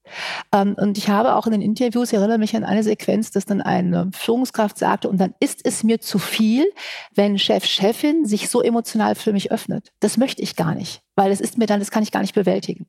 Ähm, 0.53 0.77
und 0.79 0.99
ich 0.99 1.09
habe 1.09 1.35
auch 1.35 1.47
in 1.47 1.53
den 1.53 1.63
Interviews, 1.63 2.13
ich 2.13 2.19
erinnere 2.19 2.39
mich 2.39 2.55
an 2.57 2.65
eine 2.65 2.83
Sequenz, 2.83 3.31
dass 3.31 3.47
dann 3.47 3.63
eine 3.63 4.11
Führungskraft 4.13 4.79
sagte, 4.79 5.09
und 5.09 5.19
dann 5.19 5.35
ist 5.41 5.61
es 5.65 5.83
mir 5.83 6.01
zu 6.01 6.19
viel, 6.19 6.67
wenn 7.15 7.39
Chef, 7.39 7.65
Chefin 7.65 8.27
sich 8.27 8.51
so 8.51 8.61
emotional 8.61 9.15
für 9.15 9.33
mich 9.33 9.51
öffnet. 9.51 9.93
Das 10.01 10.17
möchte 10.17 10.43
ich 10.43 10.57
gar 10.57 10.75
nicht, 10.75 11.03
weil 11.17 11.31
das 11.31 11.41
ist 11.41 11.59
mir 11.59 11.67
dann, 11.67 11.81
das 11.81 11.91
kann 11.91 12.03
ich 12.03 12.13
gar 12.13 12.21
nicht 12.21 12.35
bewältigen. 12.35 12.87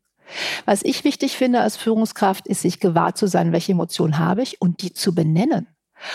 Was 0.65 0.83
ich 0.83 1.03
wichtig 1.03 1.37
finde 1.37 1.61
als 1.61 1.77
Führungskraft, 1.77 2.47
ist, 2.47 2.61
sich 2.61 2.79
gewahr 2.79 3.15
zu 3.15 3.27
sein, 3.27 3.51
welche 3.51 3.71
Emotionen 3.71 4.17
habe 4.17 4.41
ich 4.41 4.61
und 4.61 4.81
die 4.81 4.93
zu 4.93 5.13
benennen. 5.13 5.67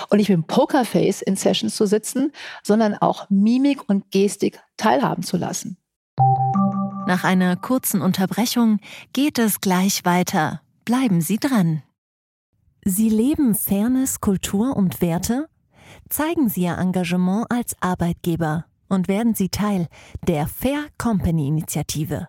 Und 0.08 0.18
nicht 0.18 0.28
mit 0.28 0.36
dem 0.36 0.44
Pokerface 0.44 1.22
in 1.22 1.36
Sessions 1.36 1.74
zu 1.74 1.86
sitzen, 1.86 2.32
sondern 2.62 2.94
auch 2.94 3.28
Mimik 3.30 3.88
und 3.88 4.10
Gestik 4.10 4.60
teilhaben 4.76 5.22
zu 5.22 5.36
lassen. 5.36 5.78
Nach 7.06 7.24
einer 7.24 7.56
kurzen 7.56 8.02
Unterbrechung 8.02 8.78
geht 9.12 9.38
es 9.38 9.60
gleich 9.60 10.04
weiter. 10.04 10.60
Bleiben 10.84 11.20
Sie 11.20 11.38
dran. 11.38 11.82
Sie 12.84 13.08
leben 13.08 13.54
Fairness, 13.54 14.20
Kultur 14.20 14.76
und 14.76 15.00
Werte? 15.00 15.48
Zeigen 16.08 16.48
Sie 16.48 16.62
Ihr 16.62 16.78
Engagement 16.78 17.46
als 17.50 17.74
Arbeitgeber 17.80 18.66
und 18.88 19.08
werden 19.08 19.34
Sie 19.34 19.48
Teil 19.48 19.88
der 20.26 20.46
Fair 20.46 20.86
Company 20.98 21.48
Initiative. 21.48 22.28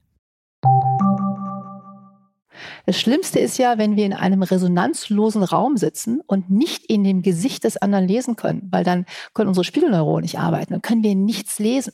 Das 2.85 2.99
Schlimmste 2.99 3.39
ist 3.39 3.57
ja, 3.57 3.77
wenn 3.77 3.95
wir 3.95 4.05
in 4.05 4.13
einem 4.13 4.43
resonanzlosen 4.43 5.43
Raum 5.43 5.77
sitzen 5.77 6.21
und 6.25 6.49
nicht 6.49 6.85
in 6.85 7.03
dem 7.03 7.21
Gesicht 7.21 7.63
des 7.63 7.77
anderen 7.77 8.07
lesen 8.07 8.35
können, 8.35 8.67
weil 8.71 8.83
dann 8.83 9.05
können 9.33 9.49
unsere 9.49 9.63
Spiegelneuronen 9.63 10.23
nicht 10.23 10.39
arbeiten, 10.39 10.73
dann 10.73 10.81
können 10.81 11.03
wir 11.03 11.15
nichts 11.15 11.59
lesen. 11.59 11.93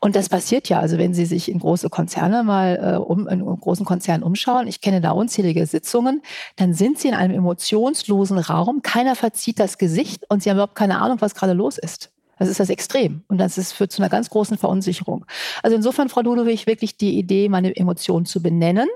Und 0.00 0.14
das 0.14 0.28
passiert 0.28 0.68
ja, 0.68 0.78
also 0.78 0.98
wenn 0.98 1.14
Sie 1.14 1.24
sich 1.24 1.50
in 1.50 1.58
große 1.58 1.88
Konzerne 1.88 2.42
mal 2.42 2.94
äh, 2.94 2.96
um, 2.96 3.26
in 3.28 3.44
großen 3.44 3.86
Konzernen 3.86 4.22
umschauen, 4.22 4.66
ich 4.66 4.80
kenne 4.80 5.00
da 5.00 5.12
unzählige 5.12 5.66
Sitzungen, 5.66 6.22
dann 6.56 6.74
sind 6.74 6.98
Sie 6.98 7.08
in 7.08 7.14
einem 7.14 7.34
emotionslosen 7.34 8.38
Raum, 8.38 8.82
keiner 8.82 9.16
verzieht 9.16 9.58
das 9.58 9.78
Gesicht 9.78 10.30
und 10.30 10.42
Sie 10.42 10.50
haben 10.50 10.56
überhaupt 10.56 10.74
keine 10.74 11.00
Ahnung, 11.00 11.20
was 11.20 11.34
gerade 11.34 11.54
los 11.54 11.78
ist. 11.78 12.13
Das 12.38 12.48
ist 12.48 12.60
das 12.60 12.70
Extrem. 12.70 13.22
Und 13.28 13.38
das 13.38 13.58
ist, 13.58 13.72
führt 13.72 13.92
zu 13.92 14.02
einer 14.02 14.10
ganz 14.10 14.30
großen 14.30 14.58
Verunsicherung. 14.58 15.24
Also 15.62 15.76
insofern, 15.76 16.08
Frau 16.08 16.22
Ludwig, 16.22 16.66
wirklich 16.66 16.96
die 16.96 17.18
Idee, 17.18 17.48
meine 17.48 17.74
Emotionen 17.76 18.26
zu 18.26 18.42
benennen. 18.42 18.88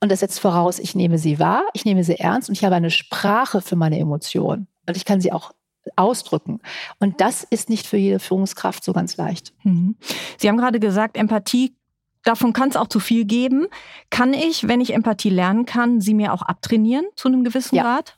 Und 0.00 0.10
das 0.10 0.20
setzt 0.20 0.40
voraus, 0.40 0.78
ich 0.78 0.94
nehme 0.94 1.18
sie 1.18 1.38
wahr, 1.38 1.64
ich 1.72 1.84
nehme 1.84 2.04
sie 2.04 2.18
ernst 2.18 2.48
und 2.48 2.56
ich 2.56 2.64
habe 2.64 2.74
eine 2.74 2.90
Sprache 2.90 3.60
für 3.60 3.76
meine 3.76 3.98
Emotionen. 3.98 4.66
Und 4.88 4.96
ich 4.96 5.04
kann 5.04 5.20
sie 5.20 5.32
auch 5.32 5.52
ausdrücken. 5.96 6.60
Und 6.98 7.20
das 7.20 7.44
ist 7.44 7.68
nicht 7.68 7.86
für 7.86 7.96
jede 7.96 8.18
Führungskraft 8.18 8.84
so 8.84 8.92
ganz 8.92 9.16
leicht. 9.16 9.52
Mhm. 9.64 9.96
Sie 10.38 10.48
haben 10.48 10.56
gerade 10.56 10.80
gesagt, 10.80 11.16
Empathie 11.16 11.76
Davon 12.24 12.52
kann 12.52 12.68
es 12.68 12.76
auch 12.76 12.86
zu 12.86 13.00
viel 13.00 13.24
geben. 13.24 13.66
Kann 14.10 14.32
ich, 14.32 14.68
wenn 14.68 14.80
ich 14.80 14.94
Empathie 14.94 15.30
lernen 15.30 15.66
kann, 15.66 16.00
sie 16.00 16.14
mir 16.14 16.32
auch 16.32 16.42
abtrainieren 16.42 17.04
zu 17.16 17.28
einem 17.28 17.42
gewissen 17.44 17.74
ja. 17.74 17.82
Grad? 17.82 18.16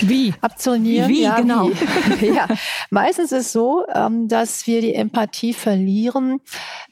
Wie? 0.00 0.34
Abtrainieren. 0.40 1.08
Wie, 1.08 1.22
ja, 1.22 1.36
genau. 1.36 1.70
Wie. 2.20 2.26
ja. 2.34 2.46
Meistens 2.90 3.32
ist 3.32 3.46
es 3.46 3.52
so, 3.52 3.84
ähm, 3.94 4.28
dass 4.28 4.66
wir 4.66 4.80
die 4.80 4.94
Empathie 4.94 5.52
verlieren, 5.54 6.40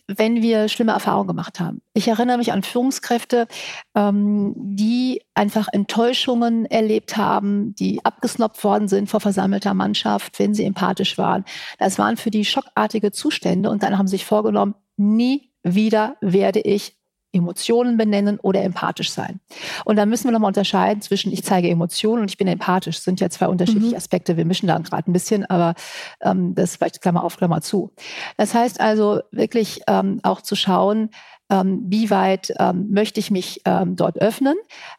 wenn 0.06 0.42
wir 0.42 0.68
schlimme 0.68 0.92
Erfahrungen 0.92 1.28
gemacht 1.28 1.60
haben. 1.60 1.80
Ich 1.94 2.08
erinnere 2.08 2.38
mich 2.38 2.52
an 2.52 2.62
Führungskräfte, 2.62 3.46
ähm, 3.94 4.54
die 4.56 5.22
einfach 5.34 5.68
Enttäuschungen 5.72 6.66
erlebt 6.66 7.16
haben, 7.16 7.74
die 7.74 8.04
abgesnoppt 8.04 8.62
worden 8.64 8.88
sind 8.88 9.08
vor 9.08 9.20
versammelter 9.20 9.74
Mannschaft, 9.74 10.38
wenn 10.38 10.54
sie 10.54 10.64
empathisch 10.64 11.16
waren. 11.18 11.44
Das 11.78 11.98
waren 11.98 12.16
für 12.16 12.30
die 12.30 12.44
schockartige 12.44 13.12
Zustände 13.12 13.70
und 13.70 13.82
dann 13.82 13.96
haben 13.98 14.06
sie 14.06 14.16
sich 14.16 14.26
vorgenommen, 14.26 14.74
nie 14.96 15.50
wieder 15.62 16.16
werde 16.20 16.60
ich 16.60 16.96
Emotionen 17.34 17.96
benennen 17.96 18.38
oder 18.40 18.62
empathisch 18.62 19.10
sein. 19.10 19.40
Und 19.84 19.96
da 19.96 20.06
müssen 20.06 20.24
wir 20.24 20.32
nochmal 20.32 20.48
unterscheiden 20.48 21.02
zwischen 21.02 21.32
ich 21.32 21.44
zeige 21.44 21.68
Emotionen 21.68 22.22
und 22.22 22.30
ich 22.30 22.38
bin 22.38 22.48
empathisch. 22.48 22.96
Das 22.96 23.04
sind 23.04 23.20
ja 23.20 23.28
zwei 23.30 23.48
unterschiedliche 23.48 23.90
mhm. 23.90 23.96
Aspekte. 23.96 24.36
Wir 24.36 24.44
mischen 24.44 24.66
da 24.66 24.78
gerade 24.78 25.10
ein 25.10 25.12
bisschen, 25.12 25.44
aber 25.46 25.74
ähm, 26.20 26.54
das 26.54 26.76
vielleicht 26.76 27.02
Klammer 27.02 27.24
auf, 27.24 27.36
Klammer 27.36 27.60
zu. 27.60 27.92
Das 28.36 28.54
heißt 28.54 28.80
also 28.80 29.20
wirklich 29.30 29.82
ähm, 29.88 30.20
auch 30.22 30.40
zu 30.40 30.56
schauen, 30.56 31.10
ähm, 31.50 31.84
wie 31.86 32.10
weit 32.10 32.52
ähm, 32.58 32.88
möchte 32.90 33.20
ich 33.20 33.30
mich 33.30 33.60
ähm, 33.64 33.96
dort 33.96 34.20
öffnen? 34.20 34.56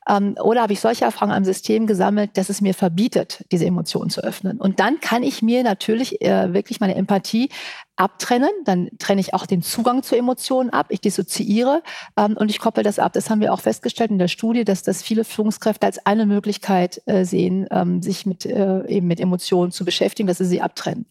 Ähm, 0.08 0.36
oder 0.42 0.62
habe 0.62 0.74
ich 0.74 0.80
solche 0.80 1.06
Erfahrungen 1.06 1.36
am 1.36 1.44
System 1.44 1.88
gesammelt, 1.88 2.38
dass 2.38 2.50
es 2.50 2.62
mir 2.62 2.74
verbietet, 2.74 3.44
diese 3.52 3.66
Emotionen 3.66 4.10
zu 4.10 4.22
öffnen? 4.22 4.60
Und 4.60 4.80
dann 4.80 5.00
kann 5.00 5.24
ich 5.24 5.42
mir 5.42 5.64
natürlich 5.64 6.22
äh, 6.22 6.54
wirklich 6.54 6.80
meine 6.80 6.96
Empathie 6.96 7.50
abtrennen. 7.96 8.50
Dann 8.66 8.90
trenne 9.00 9.22
ich 9.22 9.34
auch 9.34 9.46
den 9.46 9.62
Zugang 9.62 10.04
zu 10.04 10.16
Emotionen 10.16 10.70
ab. 10.70 10.88
Ich 10.90 11.02
dissoziiere 11.02 11.82
ähm, 12.18 12.36
und 12.38 12.50
ich 12.50 12.60
koppel 12.60 12.84
das 12.84 13.00
ab. 13.00 13.14
Das 13.14 13.30
haben 13.30 13.42
wir 13.42 13.54
auch 13.54 13.62
festgestellt 13.62 14.12
in 14.12 14.20
der 14.20 14.28
Studie, 14.28 14.64
dass 14.64 14.84
das 14.84 15.02
viele 15.02 15.24
Führungskräfte 15.24 15.86
als 15.86 16.06
eine 16.06 16.26
Möglichkeit 16.26 17.02
äh, 17.06 17.26
sehen, 17.26 17.68
ähm, 17.72 18.02
sich 18.02 18.26
mit 18.26 18.46
äh, 18.46 18.86
eben 18.88 19.08
mit 19.08 19.20
Emotionen 19.20 19.72
zu 19.72 19.86
beschäftigen, 19.86 20.28
dass 20.28 20.38
sie 20.38 20.46
sie 20.46 20.62
abtrennen. 20.62 21.06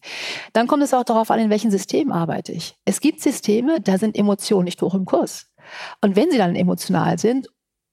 Dann 0.53 0.67
kommt 0.67 0.83
es 0.83 0.93
auch 0.93 1.03
darauf 1.03 1.31
an, 1.31 1.39
in 1.39 1.49
welchem 1.49 1.71
System 1.71 2.11
arbeite 2.11 2.51
ich. 2.51 2.75
Es 2.85 2.99
gibt 3.01 3.21
Systeme, 3.21 3.81
da 3.81 3.97
sind 3.97 4.17
Emotionen 4.17 4.65
nicht 4.65 4.81
hoch 4.81 4.93
im 4.93 5.05
Kurs. 5.05 5.47
Und 6.01 6.15
wenn 6.15 6.31
sie 6.31 6.37
dann 6.37 6.55
emotional 6.55 7.17
sind, 7.17 7.49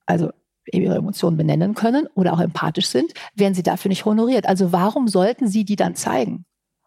also 0.06 0.30
ihre 0.70 0.94
Emotionen 0.94 1.36
benennen 1.36 1.74
können 1.74 2.06
oder 2.14 2.32
auch 2.34 2.40
empathisch 2.40 2.86
sind, 2.86 3.12
werden 3.34 3.54
sie 3.54 3.62
dafür 3.62 3.88
nicht 3.88 4.04
honoriert. 4.04 4.46
Also 4.46 4.72
warum 4.72 5.08
sollten 5.08 5.48
sie 5.48 5.64
die 5.64 5.76
dann 5.76 5.96
zeigen? 5.96 6.44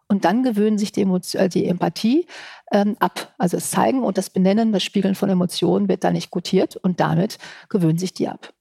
Und 0.08 0.24
dann 0.24 0.42
gewöhnen 0.42 0.78
sich 0.78 0.92
die, 0.92 1.02
Emotion, 1.02 1.42
äh, 1.42 1.48
die 1.48 1.66
Empathie 1.66 2.26
ähm, 2.72 2.96
ab. 3.00 3.34
Also 3.38 3.56
das 3.56 3.70
Zeigen 3.70 4.02
und 4.02 4.18
das 4.18 4.30
Benennen, 4.30 4.72
das 4.72 4.82
Spiegeln 4.82 5.14
von 5.14 5.28
Emotionen 5.28 5.88
wird 5.88 6.04
da 6.04 6.12
nicht 6.12 6.30
gutiert 6.30 6.76
und 6.76 7.00
damit 7.00 7.38
gewöhnen 7.68 7.98
sich 7.98 8.12
die 8.12 8.28
ab. 8.28 8.52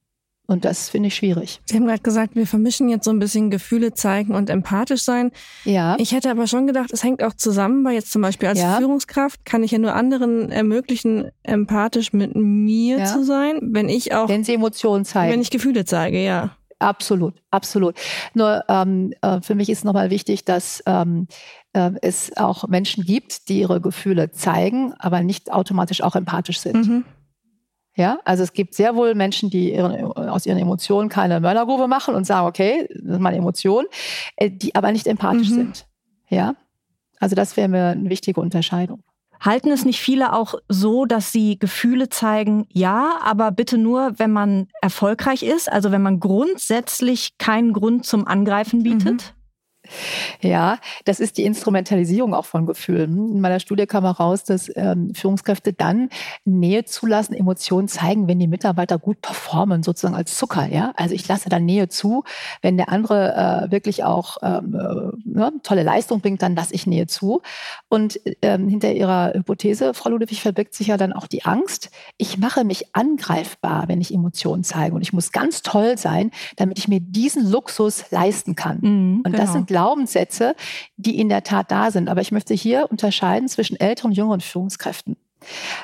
Und 0.48 0.64
das 0.64 0.90
finde 0.90 1.08
ich 1.08 1.16
schwierig. 1.16 1.60
Sie 1.66 1.76
haben 1.76 1.88
gerade 1.88 2.02
gesagt, 2.02 2.36
wir 2.36 2.46
vermischen 2.46 2.88
jetzt 2.90 3.06
so 3.06 3.12
ein 3.12 3.18
bisschen 3.18 3.50
Gefühle 3.50 3.94
zeigen 3.94 4.36
und 4.36 4.50
empathisch 4.50 5.02
sein. 5.02 5.32
Ja. 5.64 5.96
Ich 5.98 6.12
hätte 6.12 6.30
aber 6.30 6.46
schon 6.46 6.68
gedacht, 6.68 6.92
es 6.94 7.04
hängt 7.04 7.24
auch 7.24 7.34
zusammen, 7.34 7.84
weil 7.84 7.94
jetzt 7.94 8.12
zum 8.12 8.22
Beispiel 8.22 8.50
als 8.50 8.60
ja. 8.60 8.78
Führungskraft 8.78 9.44
kann 9.44 9.64
ich 9.64 9.72
ja 9.72 9.80
nur 9.80 9.96
anderen 9.96 10.52
ermöglichen, 10.52 11.32
empathisch 11.42 12.14
mit 12.14 12.36
mir 12.36 13.00
ja. 13.00 13.06
zu 13.06 13.24
sein, 13.24 13.60
wenn 13.62 13.90
ich 13.90 14.14
auch. 14.14 14.30
Wenn 14.30 14.44
sie 14.44 14.54
Emotionen 14.54 15.04
zeigen. 15.04 15.34
Wenn 15.34 15.42
ich 15.42 15.50
Gefühle 15.50 15.86
zeige, 15.86 16.24
ja. 16.24 16.56
Absolut, 16.80 17.42
absolut. 17.52 17.96
Nur 18.34 18.64
ähm, 18.68 19.14
äh, 19.22 19.40
für 19.42 19.56
mich 19.56 19.70
ist 19.70 19.86
nochmal 19.86 20.10
wichtig, 20.10 20.44
dass 20.44 20.84
ähm, 20.86 21.28
äh, 21.74 21.92
es 22.02 22.36
auch 22.36 22.68
Menschen 22.68 23.06
gibt, 23.06 23.48
die 23.48 23.60
ihre 23.60 23.80
Gefühle 23.80 24.32
zeigen, 24.32 24.94
aber 25.00 25.22
nicht 25.22 25.54
automatisch 25.54 26.02
auch 26.02 26.16
empathisch 26.16 26.60
sind. 26.60 26.88
Mhm. 26.88 27.06
Ja, 27.98 28.20
also 28.26 28.44
es 28.44 28.52
gibt 28.52 28.74
sehr 28.74 28.96
wohl 28.98 29.16
Menschen, 29.16 29.50
die 29.50 29.74
ihren, 29.74 29.96
aus 29.96 30.46
ihren 30.46 30.58
Emotionen 30.58 31.08
keine 31.08 31.40
Mördergrube 31.40 31.88
machen 31.88 32.14
und 32.14 32.26
sagen, 32.26 32.46
okay, 32.46 32.90
das 32.90 33.16
ist 33.16 33.22
meine 33.22 33.38
Emotion, 33.38 33.86
äh, 34.36 34.52
die 34.52 34.76
aber 34.76 34.92
nicht 34.92 35.08
empathisch 35.08 35.50
mhm. 35.50 35.56
sind. 35.56 35.88
Ja, 36.28 36.56
also 37.20 37.36
das 37.36 37.56
wäre 37.56 37.70
mir 37.70 37.88
eine 37.88 38.10
wichtige 38.10 38.42
Unterscheidung. 38.42 39.02
Halten 39.40 39.72
es 39.72 39.86
nicht 39.86 40.00
viele 40.00 40.34
auch 40.34 40.56
so, 40.68 41.06
dass 41.06 41.32
sie 41.32 41.60
Gefühle 41.60 42.10
zeigen, 42.10 42.68
ja, 42.72 43.20
aber 43.22 43.52
bitte 43.52 43.78
nur, 43.78 44.14
wenn 44.18 44.32
man 44.32 44.68
erfolgreich 44.82 45.44
ist, 45.44 45.72
also 45.72 45.92
wenn 45.92 46.02
man 46.02 46.20
grundsätzlich 46.20 47.38
keinen 47.38 47.74
Grund 47.74 48.06
zum 48.06 48.28
Angreifen 48.28 48.84
bietet? 48.84 49.34
Ja, 50.42 50.80
das 51.06 51.20
ist 51.20 51.38
die 51.38 51.44
Instrumentalisierung 51.44 52.34
auch 52.34 52.46
von 52.46 52.66
Gefühlen. 52.66 53.30
In 53.32 53.42
meiner 53.42 53.60
Studie 53.60 53.86
kam 53.86 54.04
heraus, 54.04 54.44
dass 54.44 54.72
ähm, 54.76 55.14
Führungskräfte 55.14 55.74
dann 55.74 56.10
Nähe 56.44 56.86
zulassen, 56.86 57.34
Emotionen 57.34 57.88
zeigen, 57.88 58.28
wenn 58.28 58.40
die 58.40 58.48
Mitarbeiter 58.48 58.98
gut 58.98 59.22
performen, 59.22 59.84
sozusagen 59.84 60.16
als 60.16 60.38
Zucker. 60.38 60.68
Ja, 60.68 60.94
also 60.96 61.14
ich 61.14 61.28
lasse 61.28 61.50
dann 61.50 61.66
Nähe 61.66 61.90
zu. 61.90 62.24
Wenn 62.62 62.78
der 62.78 62.90
andere 62.90 63.66
äh, 63.68 63.72
wirklich 63.72 64.04
auch 64.04 64.38
ähm, 64.42 64.76
äh, 64.76 65.18
ne, 65.26 65.54
tolle 65.64 65.84
Leistung 65.84 66.22
bringt, 66.22 66.42
dann 66.42 66.56
lasse 66.56 66.74
ich 66.74 66.88
Nähe 66.88 67.08
zu. 67.08 67.42
Und 67.90 68.20
ähm, 68.42 68.68
hinter 68.68 68.94
Ihrer 68.94 69.34
Hypothese, 69.34 69.94
Frau 69.94 70.10
Ludwig, 70.10 70.42
verbirgt 70.42 70.74
sich 70.74 70.88
ja 70.88 70.98
dann 70.98 71.14
auch 71.14 71.28
die 71.28 71.46
Angst. 71.46 71.90
Ich 72.18 72.38
mache 72.38 72.64
mich 72.64 72.96
angreifbar, 72.96 73.88
wenn 73.88 74.02
ich 74.02 74.14
Emotionen 74.14 74.64
zeige. 74.64 74.96
Und 74.96 75.02
ich 75.02 75.14
muss 75.14 75.32
ganz 75.32 75.62
toll 75.62 75.98
sein, 75.98 76.32
damit 76.58 76.80
ich 76.80 76.88
mir 76.88 77.00
diesen 77.00 77.50
Luxus 77.50 78.12
leisten 78.12 78.56
kann. 78.56 78.80
Mhm, 78.82 79.22
und 79.26 79.32
genau. 79.32 79.38
das 79.38 79.54
sind 79.54 79.70
Glaubenssätze, 79.76 80.56
die 80.96 81.20
in 81.20 81.28
der 81.28 81.44
Tat 81.44 81.70
da 81.70 81.92
sind. 81.92 82.08
Aber 82.08 82.22
ich 82.22 82.32
möchte 82.32 82.54
hier 82.54 82.88
unterscheiden 82.90 83.50
zwischen 83.50 83.78
älteren 83.78 84.12
und 84.12 84.18
jüngeren 84.18 84.40
Führungskräften. 84.40 85.18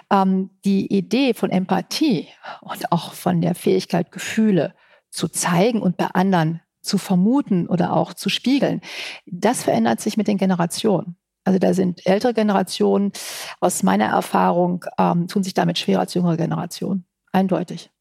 Ähm, 0.09 0.49
die 0.63 0.85
Idee 0.87 1.33
von 1.33 1.49
Empathie 1.49 2.29
und 2.61 2.89
auch 2.93 3.11
von 3.11 3.41
der 3.41 3.53
Fähigkeit, 3.53 4.13
Gefühle 4.13 4.73
zu 5.09 5.27
zeigen 5.27 5.81
und 5.81 5.97
bei 5.97 6.05
anderen 6.05 6.61
zu 6.81 6.97
vermuten 6.97 7.67
oder 7.67 7.91
auch 7.91 8.13
zu 8.13 8.29
spiegeln, 8.29 8.79
das 9.25 9.63
verändert 9.63 9.99
sich 9.99 10.15
mit 10.15 10.29
den 10.29 10.37
Generationen. 10.37 11.17
Also 11.43 11.59
da 11.59 11.73
sind 11.73 12.05
ältere 12.05 12.33
Generationen 12.33 13.11
aus 13.59 13.83
meiner 13.83 14.05
Erfahrung 14.05 14.85
ähm, 14.97 15.27
tun 15.27 15.43
sich 15.43 15.53
damit 15.53 15.77
schwerer 15.77 15.99
als 15.99 16.13
jüngere 16.13 16.37
Generationen. 16.37 17.03
Eindeutig. 17.33 17.91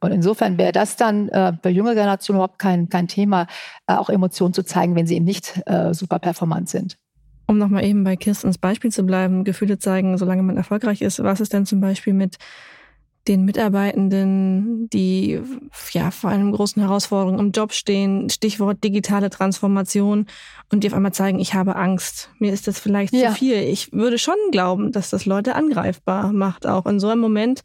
Und 0.00 0.12
insofern 0.12 0.58
wäre 0.58 0.72
das 0.72 0.96
dann 0.96 1.28
äh, 1.28 1.52
bei 1.60 1.70
jüngerer 1.70 1.94
Generation 1.94 2.36
überhaupt 2.36 2.58
kein, 2.58 2.88
kein 2.88 3.08
Thema, 3.08 3.46
äh, 3.86 3.94
auch 3.94 4.10
Emotionen 4.10 4.54
zu 4.54 4.64
zeigen, 4.64 4.94
wenn 4.94 5.06
sie 5.06 5.16
eben 5.16 5.24
nicht 5.24 5.60
äh, 5.66 5.94
super 5.94 6.18
performant 6.18 6.68
sind. 6.68 6.96
Um 7.46 7.58
nochmal 7.58 7.84
eben 7.84 8.04
bei 8.04 8.16
Kirstens 8.16 8.58
Beispiel 8.58 8.92
zu 8.92 9.04
bleiben, 9.04 9.44
Gefühle 9.44 9.78
zeigen, 9.78 10.18
solange 10.18 10.42
man 10.42 10.56
erfolgreich 10.56 11.00
ist. 11.00 11.22
Was 11.22 11.40
ist 11.40 11.52
denn 11.52 11.64
zum 11.64 11.80
Beispiel 11.80 12.12
mit 12.12 12.36
den 13.28 13.44
Mitarbeitenden, 13.44 14.88
die 14.90 15.40
ja 15.92 16.10
vor 16.10 16.30
einem 16.30 16.50
großen 16.52 16.80
Herausforderung 16.80 17.38
im 17.38 17.52
Job 17.52 17.72
stehen, 17.72 18.30
Stichwort 18.30 18.82
digitale 18.82 19.30
Transformation 19.30 20.26
und 20.72 20.82
die 20.82 20.88
auf 20.88 20.94
einmal 20.94 21.12
zeigen, 21.12 21.38
ich 21.38 21.54
habe 21.54 21.76
Angst, 21.76 22.30
mir 22.38 22.52
ist 22.52 22.66
das 22.66 22.78
vielleicht 22.78 23.12
ja. 23.12 23.30
zu 23.30 23.36
viel. 23.36 23.56
Ich 23.56 23.92
würde 23.92 24.18
schon 24.18 24.36
glauben, 24.50 24.92
dass 24.92 25.10
das 25.10 25.26
Leute 25.26 25.54
angreifbar 25.54 26.32
macht, 26.32 26.66
auch 26.66 26.86
in 26.86 26.98
so 26.98 27.08
einem 27.08 27.20
Moment, 27.20 27.62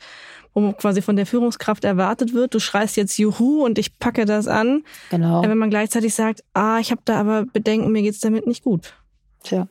wo 0.53 0.71
quasi 0.73 1.01
von 1.01 1.15
der 1.15 1.25
Führungskraft 1.25 1.83
erwartet 1.83 2.33
wird, 2.33 2.53
du 2.53 2.59
schreist 2.59 2.95
jetzt 2.97 3.17
Juhu 3.17 3.63
und 3.63 3.77
ich 3.79 3.97
packe 3.99 4.25
das 4.25 4.47
an. 4.47 4.83
Genau. 5.09 5.41
Wenn 5.43 5.57
man 5.57 5.69
gleichzeitig 5.69 6.13
sagt, 6.13 6.43
ah, 6.53 6.79
ich 6.79 6.91
habe 6.91 7.01
da 7.05 7.19
aber 7.19 7.45
Bedenken, 7.45 7.91
mir 7.91 8.01
geht's 8.01 8.19
damit 8.19 8.47
nicht 8.47 8.63
gut. 8.63 8.93
Tja. 9.43 9.67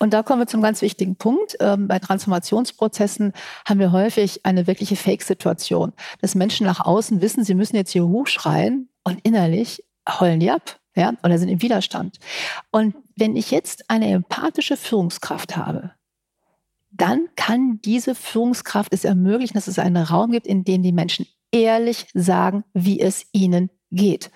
Und 0.00 0.12
da 0.12 0.22
kommen 0.22 0.40
wir 0.40 0.46
zum 0.46 0.60
ganz 0.60 0.82
wichtigen 0.82 1.14
Punkt. 1.14 1.56
Ähm, 1.60 1.86
bei 1.86 2.00
Transformationsprozessen 2.00 3.32
haben 3.66 3.78
wir 3.78 3.92
häufig 3.92 4.44
eine 4.44 4.66
wirkliche 4.66 4.96
Fake-Situation, 4.96 5.92
dass 6.20 6.34
Menschen 6.34 6.66
nach 6.66 6.84
außen 6.84 7.20
wissen, 7.20 7.44
sie 7.44 7.54
müssen 7.54 7.76
jetzt 7.76 7.92
hier 7.92 8.06
hochschreien 8.06 8.88
und 9.04 9.20
innerlich 9.22 9.84
heulen 10.08 10.40
die 10.40 10.50
ab. 10.50 10.80
Ja, 10.96 11.12
oder 11.24 11.38
sind 11.38 11.48
im 11.48 11.60
Widerstand. 11.60 12.18
Und 12.70 12.94
wenn 13.16 13.34
ich 13.34 13.50
jetzt 13.50 13.90
eine 13.90 14.12
empathische 14.12 14.76
Führungskraft 14.76 15.56
habe, 15.56 15.90
dann 16.96 17.28
kann 17.36 17.80
diese 17.84 18.14
Führungskraft 18.14 18.92
es 18.92 19.04
ermöglichen, 19.04 19.54
dass 19.54 19.66
es 19.66 19.78
einen 19.78 20.04
Raum 20.04 20.30
gibt, 20.30 20.46
in 20.46 20.64
dem 20.64 20.82
die 20.82 20.92
Menschen 20.92 21.26
ehrlich 21.50 22.06
sagen, 22.14 22.64
wie 22.72 23.00
es 23.00 23.26
ihnen 23.32 23.70
geht. 23.90 24.30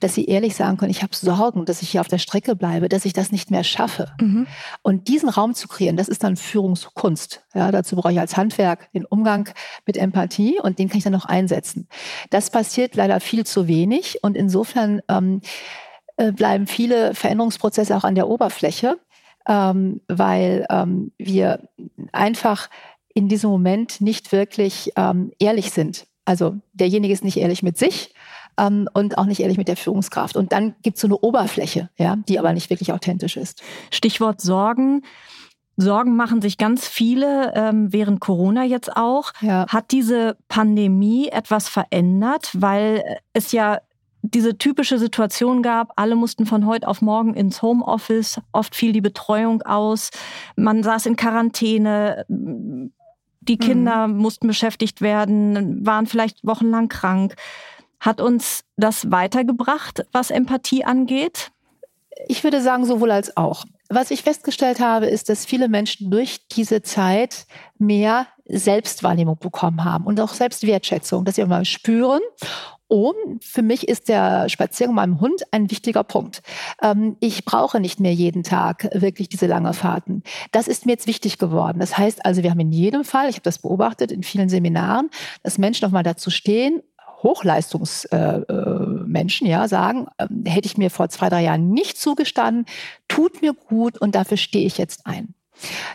Dass 0.00 0.14
sie 0.14 0.24
ehrlich 0.24 0.56
sagen 0.56 0.78
können, 0.78 0.90
ich 0.90 1.02
habe 1.02 1.14
Sorgen, 1.14 1.66
dass 1.66 1.82
ich 1.82 1.90
hier 1.90 2.00
auf 2.00 2.08
der 2.08 2.18
Strecke 2.18 2.56
bleibe, 2.56 2.88
dass 2.88 3.04
ich 3.04 3.12
das 3.12 3.30
nicht 3.30 3.50
mehr 3.50 3.64
schaffe. 3.64 4.10
Mhm. 4.20 4.46
Und 4.82 5.08
diesen 5.08 5.28
Raum 5.28 5.54
zu 5.54 5.68
kreieren, 5.68 5.96
das 5.96 6.08
ist 6.08 6.24
dann 6.24 6.36
Führungskunst. 6.36 7.44
Ja, 7.54 7.70
dazu 7.70 7.96
brauche 7.96 8.12
ich 8.12 8.20
als 8.20 8.36
Handwerk 8.36 8.90
den 8.92 9.04
Umgang 9.04 9.50
mit 9.86 9.96
Empathie 9.96 10.58
und 10.60 10.78
den 10.78 10.88
kann 10.88 10.98
ich 10.98 11.04
dann 11.04 11.12
noch 11.12 11.26
einsetzen. 11.26 11.88
Das 12.30 12.50
passiert 12.50 12.94
leider 12.96 13.20
viel 13.20 13.44
zu 13.44 13.68
wenig 13.68 14.22
und 14.22 14.36
insofern 14.36 15.02
ähm, 15.08 15.42
äh, 16.16 16.32
bleiben 16.32 16.66
viele 16.66 17.14
Veränderungsprozesse 17.14 17.96
auch 17.96 18.04
an 18.04 18.14
der 18.14 18.28
Oberfläche 18.28 18.98
ähm, 19.48 20.00
weil 20.08 20.66
ähm, 20.70 21.12
wir 21.18 21.68
einfach 22.12 22.68
in 23.14 23.28
diesem 23.28 23.50
Moment 23.50 24.00
nicht 24.00 24.32
wirklich 24.32 24.92
ähm, 24.96 25.32
ehrlich 25.38 25.72
sind. 25.72 26.06
Also 26.24 26.56
derjenige 26.72 27.12
ist 27.12 27.24
nicht 27.24 27.36
ehrlich 27.36 27.62
mit 27.62 27.76
sich 27.76 28.14
ähm, 28.58 28.88
und 28.92 29.18
auch 29.18 29.26
nicht 29.26 29.40
ehrlich 29.40 29.58
mit 29.58 29.68
der 29.68 29.76
Führungskraft. 29.76 30.36
Und 30.36 30.52
dann 30.52 30.74
gibt 30.82 30.96
es 30.96 31.00
so 31.02 31.08
eine 31.08 31.18
Oberfläche, 31.18 31.90
ja, 31.98 32.16
die 32.28 32.38
aber 32.38 32.52
nicht 32.52 32.70
wirklich 32.70 32.92
authentisch 32.92 33.36
ist. 33.36 33.62
Stichwort 33.90 34.40
Sorgen. 34.40 35.02
Sorgen 35.76 36.16
machen 36.16 36.42
sich 36.42 36.58
ganz 36.58 36.86
viele 36.86 37.52
ähm, 37.54 37.92
während 37.92 38.20
Corona 38.20 38.64
jetzt 38.64 38.94
auch. 38.94 39.32
Ja. 39.40 39.66
Hat 39.68 39.90
diese 39.90 40.36
Pandemie 40.48 41.28
etwas 41.28 41.68
verändert, 41.68 42.50
weil 42.52 43.02
es 43.32 43.52
ja 43.52 43.78
diese 44.22 44.56
typische 44.56 44.98
Situation 44.98 45.62
gab, 45.62 45.92
alle 45.96 46.14
mussten 46.14 46.46
von 46.46 46.64
heute 46.66 46.86
auf 46.86 47.02
morgen 47.02 47.34
ins 47.34 47.60
Homeoffice, 47.60 48.40
oft 48.52 48.74
fiel 48.74 48.92
die 48.92 49.00
Betreuung 49.00 49.62
aus, 49.62 50.10
man 50.56 50.82
saß 50.82 51.06
in 51.06 51.16
Quarantäne, 51.16 52.24
die 52.28 53.58
Kinder 53.58 54.06
mhm. 54.06 54.18
mussten 54.18 54.46
beschäftigt 54.46 55.00
werden, 55.00 55.84
waren 55.84 56.06
vielleicht 56.06 56.46
wochenlang 56.46 56.88
krank. 56.88 57.34
Hat 57.98 58.20
uns 58.20 58.64
das 58.76 59.10
weitergebracht, 59.10 60.06
was 60.12 60.30
Empathie 60.30 60.84
angeht? 60.84 61.50
Ich 62.28 62.44
würde 62.44 62.60
sagen, 62.60 62.84
sowohl 62.84 63.10
als 63.10 63.36
auch. 63.36 63.64
Was 63.94 64.10
ich 64.10 64.22
festgestellt 64.22 64.80
habe, 64.80 65.04
ist, 65.04 65.28
dass 65.28 65.44
viele 65.44 65.68
Menschen 65.68 66.10
durch 66.10 66.48
diese 66.48 66.80
Zeit 66.80 67.44
mehr 67.78 68.26
Selbstwahrnehmung 68.46 69.36
bekommen 69.38 69.84
haben 69.84 70.06
und 70.06 70.18
auch 70.18 70.32
Selbstwertschätzung, 70.32 71.26
dass 71.26 71.34
sie 71.34 71.44
mal 71.44 71.66
spüren 71.66 72.22
oh, 72.92 73.14
für 73.40 73.62
mich 73.62 73.88
ist 73.88 74.10
der 74.10 74.50
Spaziergang 74.50 74.94
mit 74.94 75.02
meinem 75.02 75.20
Hund 75.20 75.42
ein 75.50 75.70
wichtiger 75.70 76.04
Punkt. 76.04 76.42
Ähm, 76.82 77.16
ich 77.20 77.46
brauche 77.46 77.80
nicht 77.80 78.00
mehr 78.00 78.12
jeden 78.12 78.42
Tag 78.42 78.86
wirklich 78.92 79.30
diese 79.30 79.46
lange 79.46 79.72
Fahrten. 79.72 80.22
Das 80.52 80.68
ist 80.68 80.84
mir 80.84 80.92
jetzt 80.92 81.06
wichtig 81.06 81.38
geworden. 81.38 81.78
Das 81.80 81.96
heißt 81.96 82.26
also, 82.26 82.42
wir 82.42 82.50
haben 82.50 82.60
in 82.60 82.70
jedem 82.70 83.04
Fall, 83.04 83.30
ich 83.30 83.36
habe 83.36 83.44
das 83.44 83.60
beobachtet 83.60 84.12
in 84.12 84.22
vielen 84.22 84.50
Seminaren, 84.50 85.08
dass 85.42 85.56
Menschen 85.56 85.86
nochmal 85.86 86.02
dazu 86.02 86.28
stehen, 86.28 86.82
Hochleistungsmenschen, 87.22 89.46
äh, 89.46 89.50
äh, 89.50 89.52
ja, 89.52 89.68
sagen, 89.68 90.06
ähm, 90.18 90.44
hätte 90.46 90.66
ich 90.66 90.76
mir 90.76 90.90
vor 90.90 91.08
zwei, 91.08 91.28
drei 91.28 91.42
Jahren 91.42 91.70
nicht 91.70 91.98
zugestanden, 91.98 92.66
tut 93.08 93.42
mir 93.42 93.54
gut 93.54 93.98
und 93.98 94.14
dafür 94.14 94.36
stehe 94.36 94.66
ich 94.66 94.78
jetzt 94.78 95.06
ein. 95.06 95.34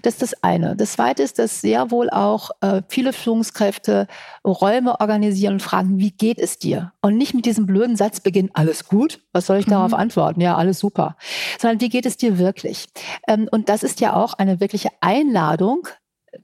Das 0.02 0.14
ist 0.14 0.22
das 0.22 0.44
eine. 0.44 0.76
Das 0.76 0.94
zweite 0.94 1.24
ist, 1.24 1.40
dass 1.40 1.62
sehr 1.62 1.92
wohl 1.92 2.10
auch 2.10 2.52
äh, 2.62 2.82
viele 2.88 3.14
Führungskräfte 3.14 4.08
Räume 4.46 5.00
organisieren 5.00 5.56
und 5.56 5.62
fragen, 5.62 5.98
wie 5.98 6.12
geht 6.12 6.40
es 6.40 6.60
dir? 6.60 6.94
Und 7.02 7.18
nicht 7.18 7.34
mit 7.34 7.46
diesem 7.46 7.66
blöden 7.66 7.96
Satz 7.96 8.20
beginnen, 8.20 8.52
alles 8.54 8.88
gut? 8.88 9.20
Was 9.34 9.48
soll 9.48 9.58
ich 9.58 9.68
mhm. 9.68 9.72
darauf 9.72 9.94
antworten? 9.94 10.42
Ja, 10.42 10.56
alles 10.56 10.80
super. 10.80 11.18
Sondern 11.60 11.82
wie 11.82 11.90
geht 11.90 12.06
es 12.06 12.18
dir 12.18 12.38
wirklich? 12.38 12.88
Ähm, 13.28 13.50
und 13.52 13.70
das 13.70 13.84
ist 13.84 14.00
ja 14.00 14.16
auch 14.16 14.34
eine 14.36 14.60
wirkliche 14.60 14.90
Einladung, 15.02 15.88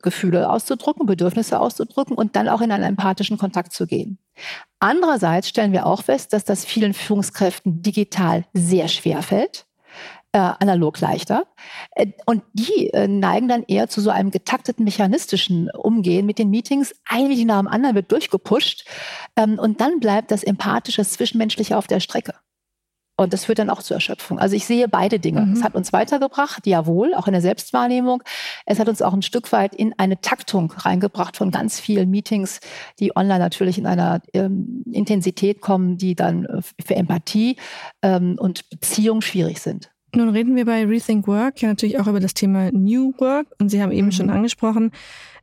Gefühle 0.01 0.49
auszudrücken, 0.49 1.05
Bedürfnisse 1.05 1.59
auszudrücken 1.59 2.15
und 2.15 2.35
dann 2.35 2.49
auch 2.49 2.61
in 2.61 2.71
einen 2.71 2.83
empathischen 2.83 3.37
Kontakt 3.37 3.73
zu 3.73 3.85
gehen. 3.85 4.17
Andererseits 4.83 5.47
stellen 5.47 5.71
wir 5.71 5.85
auch 5.85 6.03
fest, 6.03 6.33
dass 6.33 6.43
das 6.43 6.65
vielen 6.65 6.93
Führungskräften 6.93 7.81
digital 7.81 8.43
sehr 8.53 8.89
schwer 8.89 9.21
fällt 9.21 9.65
äh, 10.33 10.39
analog 10.39 10.99
leichter. 10.99 11.45
Äh, 11.95 12.07
und 12.25 12.43
die 12.53 12.89
äh, 12.89 13.07
neigen 13.07 13.47
dann 13.47 13.63
eher 13.63 13.87
zu 13.87 14.01
so 14.01 14.09
einem 14.09 14.31
getakteten 14.31 14.83
mechanistischen 14.83 15.69
Umgehen 15.71 16.25
mit 16.25 16.39
den 16.39 16.49
Meetings. 16.49 16.93
Ein 17.07 17.27
Meeting 17.29 17.47
nach 17.47 17.59
dem 17.59 17.67
anderen 17.67 17.95
wird 17.95 18.11
durchgepusht. 18.11 18.85
Ähm, 19.37 19.57
und 19.59 19.79
dann 19.79 19.99
bleibt 19.99 20.31
das 20.31 20.43
Empathische, 20.43 21.05
Zwischenmenschliche 21.05 21.77
auf 21.77 21.87
der 21.87 21.99
Strecke. 21.99 22.33
Und 23.15 23.31
das 23.31 23.45
führt 23.45 23.59
dann 23.59 23.69
auch 23.69 23.83
zur 23.83 23.95
Erschöpfung. 23.95 24.39
Also 24.39 24.55
ich 24.55 24.65
sehe 24.65 24.87
beide 24.87 25.19
Dinge. 25.19 25.41
Mhm. 25.41 25.53
Es 25.53 25.63
hat 25.63 25.75
uns 25.75 25.93
weitergebracht, 25.93 26.65
jawohl, 26.65 27.13
auch 27.13 27.27
in 27.27 27.33
der 27.33 27.41
Selbstwahrnehmung. 27.41 28.23
Es 28.65 28.79
hat 28.79 28.89
uns 28.89 29.03
auch 29.03 29.13
ein 29.13 29.21
Stück 29.21 29.51
weit 29.51 29.75
in 29.75 29.93
eine 29.99 30.19
Taktung 30.21 30.71
reingebracht 30.71 31.37
von 31.37 31.51
ganz 31.51 31.79
vielen 31.79 32.09
Meetings, 32.09 32.59
die 32.99 33.15
online 33.15 33.39
natürlich 33.39 33.77
in 33.77 33.85
einer 33.85 34.21
ähm, 34.33 34.83
Intensität 34.91 35.61
kommen, 35.61 35.97
die 35.97 36.15
dann 36.15 36.45
äh, 36.45 36.61
für 36.83 36.95
Empathie 36.95 37.57
ähm, 38.01 38.35
und 38.39 38.67
Beziehung 38.71 39.21
schwierig 39.21 39.61
sind. 39.61 39.91
Nun 40.15 40.29
reden 40.29 40.55
wir 40.55 40.65
bei 40.65 40.85
Rethink 40.85 41.27
Work 41.27 41.61
ja 41.61 41.69
natürlich 41.69 41.99
auch 41.99 42.07
über 42.07 42.19
das 42.19 42.33
Thema 42.33 42.71
New 42.71 43.13
Work 43.17 43.47
und 43.59 43.69
Sie 43.69 43.81
haben 43.81 43.91
eben 43.91 44.07
mhm. 44.07 44.11
schon 44.11 44.29
angesprochen, 44.29 44.91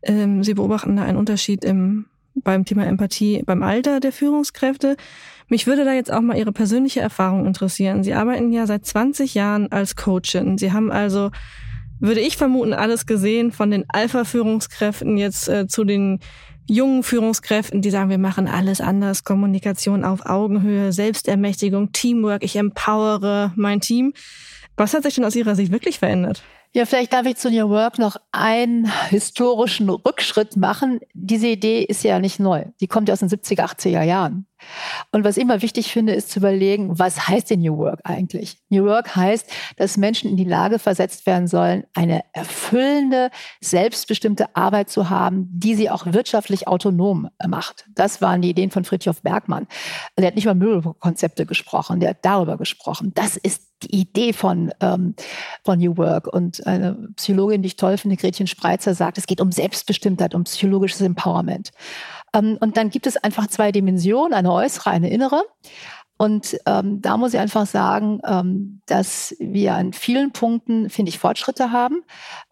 ähm, 0.02 0.42
Sie 0.44 0.54
beobachten 0.54 0.96
da 0.96 1.04
einen 1.04 1.18
Unterschied 1.18 1.64
im, 1.64 2.06
beim 2.34 2.64
Thema 2.64 2.86
Empathie 2.86 3.42
beim 3.44 3.62
Alter 3.62 4.00
der 4.00 4.12
Führungskräfte. 4.12 4.96
Mich 5.48 5.66
würde 5.66 5.84
da 5.84 5.92
jetzt 5.92 6.12
auch 6.12 6.20
mal 6.20 6.38
Ihre 6.38 6.52
persönliche 6.52 7.00
Erfahrung 7.00 7.46
interessieren. 7.46 8.04
Sie 8.04 8.14
arbeiten 8.14 8.52
ja 8.52 8.66
seit 8.66 8.86
20 8.86 9.34
Jahren 9.34 9.70
als 9.72 9.96
Coachin. 9.96 10.58
Sie 10.58 10.72
haben 10.72 10.92
also, 10.92 11.30
würde 11.98 12.20
ich 12.20 12.36
vermuten, 12.36 12.72
alles 12.72 13.06
gesehen 13.06 13.50
von 13.50 13.70
den 13.70 13.84
Alpha-Führungskräften 13.88 15.16
jetzt 15.16 15.48
äh, 15.48 15.66
zu 15.66 15.84
den 15.84 16.20
jungen 16.68 17.02
Führungskräften, 17.02 17.82
die 17.82 17.90
sagen, 17.90 18.10
wir 18.10 18.18
machen 18.18 18.46
alles 18.46 18.80
anders, 18.80 19.24
Kommunikation 19.24 20.04
auf 20.04 20.24
Augenhöhe, 20.26 20.92
Selbstermächtigung, 20.92 21.90
Teamwork, 21.90 22.44
ich 22.44 22.54
empowere 22.54 23.52
mein 23.56 23.80
Team. 23.80 24.12
Was 24.76 24.94
hat 24.94 25.02
sich 25.02 25.16
denn 25.16 25.24
aus 25.24 25.34
Ihrer 25.34 25.56
Sicht 25.56 25.72
wirklich 25.72 25.98
verändert? 25.98 26.44
Ja, 26.72 26.86
vielleicht 26.86 27.12
darf 27.12 27.26
ich 27.26 27.36
zu 27.36 27.50
New 27.50 27.68
Work 27.68 27.98
noch 27.98 28.16
einen 28.30 28.90
historischen 29.08 29.88
Rückschritt 29.90 30.56
machen. 30.56 31.00
Diese 31.14 31.48
Idee 31.48 31.82
ist 31.82 32.04
ja 32.04 32.20
nicht 32.20 32.38
neu. 32.38 32.66
Die 32.80 32.86
kommt 32.86 33.08
ja 33.08 33.12
aus 33.14 33.20
den 33.20 33.28
70er, 33.28 33.64
80er 33.64 34.02
Jahren. 34.02 34.46
Und 35.12 35.24
was 35.24 35.36
ich 35.36 35.42
immer 35.42 35.62
wichtig 35.62 35.92
finde, 35.92 36.12
ist 36.12 36.30
zu 36.30 36.38
überlegen, 36.38 36.98
was 36.98 37.28
heißt 37.28 37.50
denn 37.50 37.60
New 37.60 37.78
Work 37.78 38.00
eigentlich? 38.04 38.58
New 38.68 38.84
Work 38.84 39.16
heißt, 39.16 39.50
dass 39.76 39.96
Menschen 39.96 40.30
in 40.30 40.36
die 40.36 40.44
Lage 40.44 40.78
versetzt 40.78 41.26
werden 41.26 41.46
sollen, 41.46 41.84
eine 41.94 42.22
erfüllende, 42.32 43.30
selbstbestimmte 43.60 44.54
Arbeit 44.56 44.90
zu 44.90 45.10
haben, 45.10 45.48
die 45.50 45.74
sie 45.74 45.90
auch 45.90 46.06
wirtschaftlich 46.06 46.68
autonom 46.68 47.28
macht. 47.46 47.86
Das 47.94 48.20
waren 48.20 48.42
die 48.42 48.50
Ideen 48.50 48.70
von 48.70 48.84
Friedhof 48.84 49.22
Bergmann. 49.22 49.66
Der 50.18 50.28
hat 50.28 50.34
nicht 50.34 50.44
über 50.44 50.54
Möbelkonzepte 50.54 51.46
gesprochen, 51.46 52.00
der 52.00 52.10
hat 52.10 52.18
darüber 52.22 52.56
gesprochen. 52.56 53.12
Das 53.14 53.36
ist 53.36 53.70
die 53.82 54.00
Idee 54.00 54.32
von, 54.32 54.72
ähm, 54.80 55.14
von 55.64 55.78
New 55.78 55.96
Work. 55.96 56.26
Und 56.26 56.66
eine 56.66 57.08
Psychologin, 57.16 57.62
die 57.62 57.68
ich 57.68 57.76
toll 57.76 57.96
finde, 57.96 58.16
Gretchen 58.16 58.46
Spreitzer, 58.46 58.94
sagt, 58.94 59.18
es 59.18 59.26
geht 59.26 59.40
um 59.40 59.52
Selbstbestimmtheit, 59.52 60.34
um 60.34 60.44
psychologisches 60.44 61.00
Empowerment. 61.00 61.70
Ähm, 62.34 62.58
und 62.60 62.76
dann 62.76 62.90
gibt 62.90 63.06
es 63.06 63.16
einfach 63.16 63.46
zwei 63.48 63.72
Dimensionen, 63.72 64.34
eine 64.34 64.52
äußere, 64.52 64.90
eine 64.90 65.10
innere. 65.10 65.42
Und 66.20 66.58
ähm, 66.66 67.00
da 67.00 67.16
muss 67.16 67.32
ich 67.32 67.40
einfach 67.40 67.64
sagen, 67.64 68.20
ähm, 68.26 68.82
dass 68.84 69.34
wir 69.38 69.74
an 69.74 69.94
vielen 69.94 70.32
Punkten, 70.32 70.90
finde 70.90 71.08
ich, 71.08 71.18
Fortschritte 71.18 71.72
haben, 71.72 72.02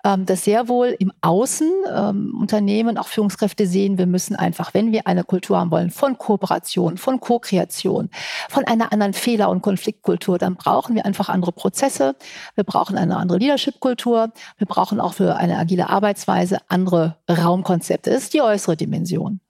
ähm, 0.04 0.24
dass 0.24 0.44
sehr 0.44 0.68
wohl 0.68 0.96
im 0.98 1.12
Außen 1.20 1.70
ähm, 1.94 2.34
Unternehmen, 2.40 2.96
auch 2.96 3.08
Führungskräfte 3.08 3.66
sehen, 3.66 3.98
wir 3.98 4.06
müssen 4.06 4.36
einfach, 4.36 4.72
wenn 4.72 4.90
wir 4.90 5.06
eine 5.06 5.22
Kultur 5.22 5.58
haben 5.58 5.70
wollen, 5.70 5.90
von 5.90 6.16
Kooperation, 6.16 6.96
von 6.96 7.20
Co-Kreation, 7.20 8.08
von 8.48 8.64
einer 8.64 8.90
anderen 8.90 9.12
Fehler- 9.12 9.50
und 9.50 9.60
Konfliktkultur, 9.60 10.38
dann 10.38 10.56
brauchen 10.56 10.94
wir 10.94 11.04
einfach 11.04 11.28
andere 11.28 11.52
Prozesse, 11.52 12.16
wir 12.54 12.64
brauchen 12.64 12.96
eine 12.96 13.18
andere 13.18 13.36
Leadership-Kultur, 13.36 14.32
wir 14.56 14.66
brauchen 14.66 14.98
auch 14.98 15.12
für 15.12 15.36
eine 15.36 15.58
agile 15.58 15.90
Arbeitsweise 15.90 16.56
andere 16.68 17.18
Raumkonzepte. 17.28 18.08
Das 18.08 18.22
ist 18.22 18.32
die 18.32 18.40
äußere 18.40 18.78
Dimension. 18.78 19.40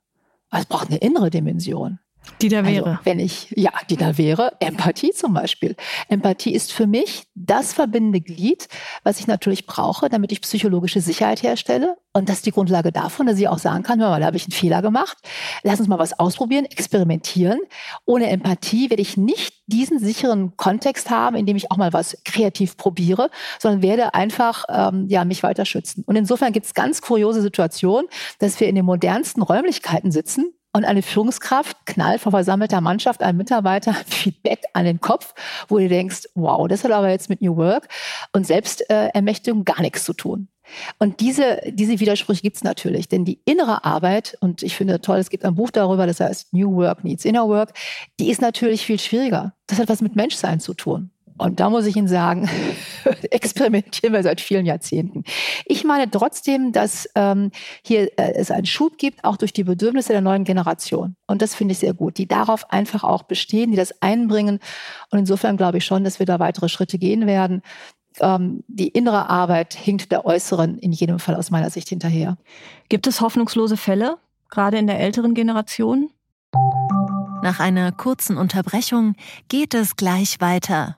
Es 0.50 0.66
braucht 0.66 0.88
eine 0.88 0.98
innere 0.98 1.30
Dimension. 1.30 1.98
Die 2.40 2.48
da 2.48 2.64
wäre. 2.64 2.90
Also, 2.90 2.98
wenn 3.04 3.18
ich, 3.18 3.52
ja, 3.56 3.72
die 3.90 3.96
da 3.96 4.18
wäre, 4.18 4.52
Empathie 4.60 5.12
zum 5.12 5.34
Beispiel. 5.34 5.76
Empathie 6.08 6.52
ist 6.52 6.72
für 6.72 6.86
mich 6.86 7.24
das 7.34 7.72
verbindende 7.72 8.20
Glied, 8.20 8.68
was 9.02 9.20
ich 9.20 9.26
natürlich 9.26 9.66
brauche, 9.66 10.08
damit 10.08 10.32
ich 10.32 10.40
psychologische 10.40 11.00
Sicherheit 11.00 11.42
herstelle. 11.42 11.96
Und 12.12 12.28
das 12.28 12.38
ist 12.38 12.46
die 12.46 12.50
Grundlage 12.50 12.90
davon, 12.90 13.26
dass 13.26 13.38
ich 13.38 13.48
auch 13.48 13.58
sagen 13.58 13.82
kann, 13.82 14.00
hör 14.00 14.10
mal, 14.10 14.20
da 14.20 14.26
habe 14.26 14.36
ich 14.36 14.44
einen 14.44 14.52
Fehler 14.52 14.82
gemacht. 14.82 15.16
Lass 15.62 15.78
uns 15.78 15.88
mal 15.88 15.98
was 15.98 16.18
ausprobieren, 16.18 16.64
experimentieren. 16.64 17.60
Ohne 18.06 18.28
Empathie 18.30 18.90
werde 18.90 19.02
ich 19.02 19.16
nicht 19.16 19.54
diesen 19.66 19.98
sicheren 19.98 20.56
Kontext 20.56 21.10
haben, 21.10 21.36
in 21.36 21.46
dem 21.46 21.56
ich 21.56 21.70
auch 21.70 21.76
mal 21.76 21.92
was 21.92 22.16
kreativ 22.24 22.76
probiere, 22.76 23.30
sondern 23.58 23.82
werde 23.82 24.14
einfach 24.14 24.64
ähm, 24.68 25.06
ja, 25.08 25.24
mich 25.24 25.42
weiter 25.42 25.64
schützen. 25.64 26.02
Und 26.06 26.16
insofern 26.16 26.52
gibt 26.52 26.66
es 26.66 26.74
ganz 26.74 27.02
kuriose 27.02 27.42
Situationen, 27.42 28.08
dass 28.38 28.58
wir 28.58 28.68
in 28.68 28.74
den 28.74 28.84
modernsten 28.84 29.42
Räumlichkeiten 29.42 30.10
sitzen, 30.10 30.52
und 30.72 30.85
eine 30.85 31.02
Führungskraft 31.02 31.76
knallt 31.87 32.20
vor 32.20 32.33
versammelter 32.33 32.81
Mannschaft 32.81 33.22
einem 33.22 33.38
Mitarbeiter 33.38 33.94
Feedback 34.07 34.62
an 34.74 34.85
den 34.85 35.00
Kopf, 35.00 35.35
wo 35.68 35.78
du 35.78 35.88
denkst, 35.88 36.28
wow, 36.35 36.68
das 36.68 36.85
hat 36.85 36.92
aber 36.92 37.11
jetzt 37.11 37.28
mit 37.28 37.40
New 37.40 37.57
Work 37.57 37.88
und 38.33 38.46
Selbstermächtigung 38.46 39.64
gar 39.64 39.81
nichts 39.81 40.04
zu 40.04 40.12
tun. 40.12 40.48
Und 40.98 41.20
diese, 41.20 41.61
diese 41.66 41.98
Widersprüche 41.98 42.42
gibt 42.42 42.57
es 42.57 42.64
natürlich, 42.64 43.09
denn 43.09 43.24
die 43.24 43.40
innere 43.44 43.85
Arbeit, 43.85 44.37
und 44.40 44.62
ich 44.62 44.76
finde 44.76 45.00
toll, 45.00 45.18
es 45.18 45.31
gibt 45.31 45.44
ein 45.44 45.54
Buch 45.54 45.70
darüber, 45.70 46.07
das 46.07 46.20
heißt 46.20 46.52
New 46.52 46.76
Work 46.76 47.04
Needs 47.04 47.24
Inner 47.24 47.48
Work, 47.48 47.72
die 48.20 48.31
ist 48.31 48.42
natürlich 48.42 48.85
viel 48.85 48.98
schwieriger. 48.98 49.54
Das 49.66 49.78
hat 49.78 49.88
was 49.88 50.02
mit 50.02 50.16
Menschsein 50.16 50.61
zu 50.61 50.74
tun. 50.74 51.11
Und 51.38 51.61
da 51.61 51.70
muss 51.70 51.87
ich 51.87 51.96
Ihnen 51.96 52.09
sagen, 52.09 52.48
experimentieren 53.31 54.12
wir 54.12 54.22
seit 54.22 54.40
vielen 54.40 54.66
Jahrzehnten. 54.66 55.24
Ich 55.64 55.85
meine 55.85 56.11
trotzdem, 56.11 56.72
dass 56.72 57.09
ähm, 57.14 57.51
hier 57.83 58.11
äh, 58.18 58.33
es 58.35 58.51
einen 58.51 58.66
Schub 58.66 58.98
gibt, 58.98 59.24
auch 59.24 59.37
durch 59.37 59.53
die 59.53 59.64
Bedürfnisse 59.64 60.12
der 60.12 60.20
neuen 60.20 60.44
Generation. 60.44 61.14
Und 61.27 61.40
das 61.40 61.55
finde 61.55 61.72
ich 61.72 61.79
sehr 61.79 61.94
gut, 61.94 62.18
die 62.18 62.27
darauf 62.27 62.70
einfach 62.70 63.05
auch 63.05 63.22
bestehen, 63.22 63.70
die 63.70 63.77
das 63.77 64.03
einbringen. 64.03 64.59
Und 65.11 65.18
insofern 65.20 65.57
glaube 65.57 65.79
ich 65.79 65.85
schon, 65.85 66.05
dass 66.05 66.18
wir 66.18 66.27
da 66.27 66.40
weitere 66.40 66.68
Schritte 66.68 66.98
gehen 66.98 67.27
werden. 67.27 67.62
Ähm, 68.20 68.64
die 68.66 68.88
innere 68.88 69.31
Arbeit 69.31 69.74
hinkt 69.74 70.11
der 70.12 70.27
äußeren 70.27 70.79
in 70.79 70.92
jedem 70.92 71.18
Fall 71.18 71.37
aus 71.37 71.51
meiner 71.51 71.70
Sicht 71.70 71.88
hinterher. 71.88 72.37
Gibt 72.88 73.07
es 73.07 73.20
hoffnungslose 73.20 73.77
Fälle, 73.77 74.18
gerade 74.51 74.79
in 74.79 74.87
der 74.87 74.98
älteren 74.98 75.35
Generation? 75.35 76.11
Nach 77.42 77.61
einer 77.61 77.92
kurzen 77.92 78.37
Unterbrechung 78.37 79.14
geht 79.48 79.72
es 79.72 79.96
gleich 79.96 80.40
weiter. 80.40 80.97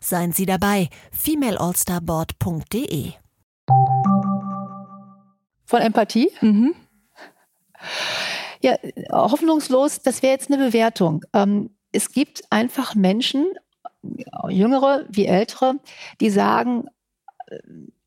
Seien 0.00 0.32
Sie 0.32 0.46
dabei, 0.46 0.88
femaleallstarboard.de. 1.12 3.12
Von 5.66 5.80
Empathie? 5.80 6.30
Mhm. 6.40 6.74
Ja, 8.60 8.76
hoffnungslos, 9.12 10.02
das 10.02 10.22
wäre 10.22 10.32
jetzt 10.32 10.50
eine 10.50 10.64
Bewertung. 10.64 11.24
Ähm, 11.32 11.70
es 11.92 12.12
gibt 12.12 12.42
einfach 12.50 12.94
Menschen, 12.94 13.46
jüngere 14.48 15.04
wie 15.08 15.26
ältere, 15.26 15.76
die 16.20 16.30
sagen, 16.30 16.88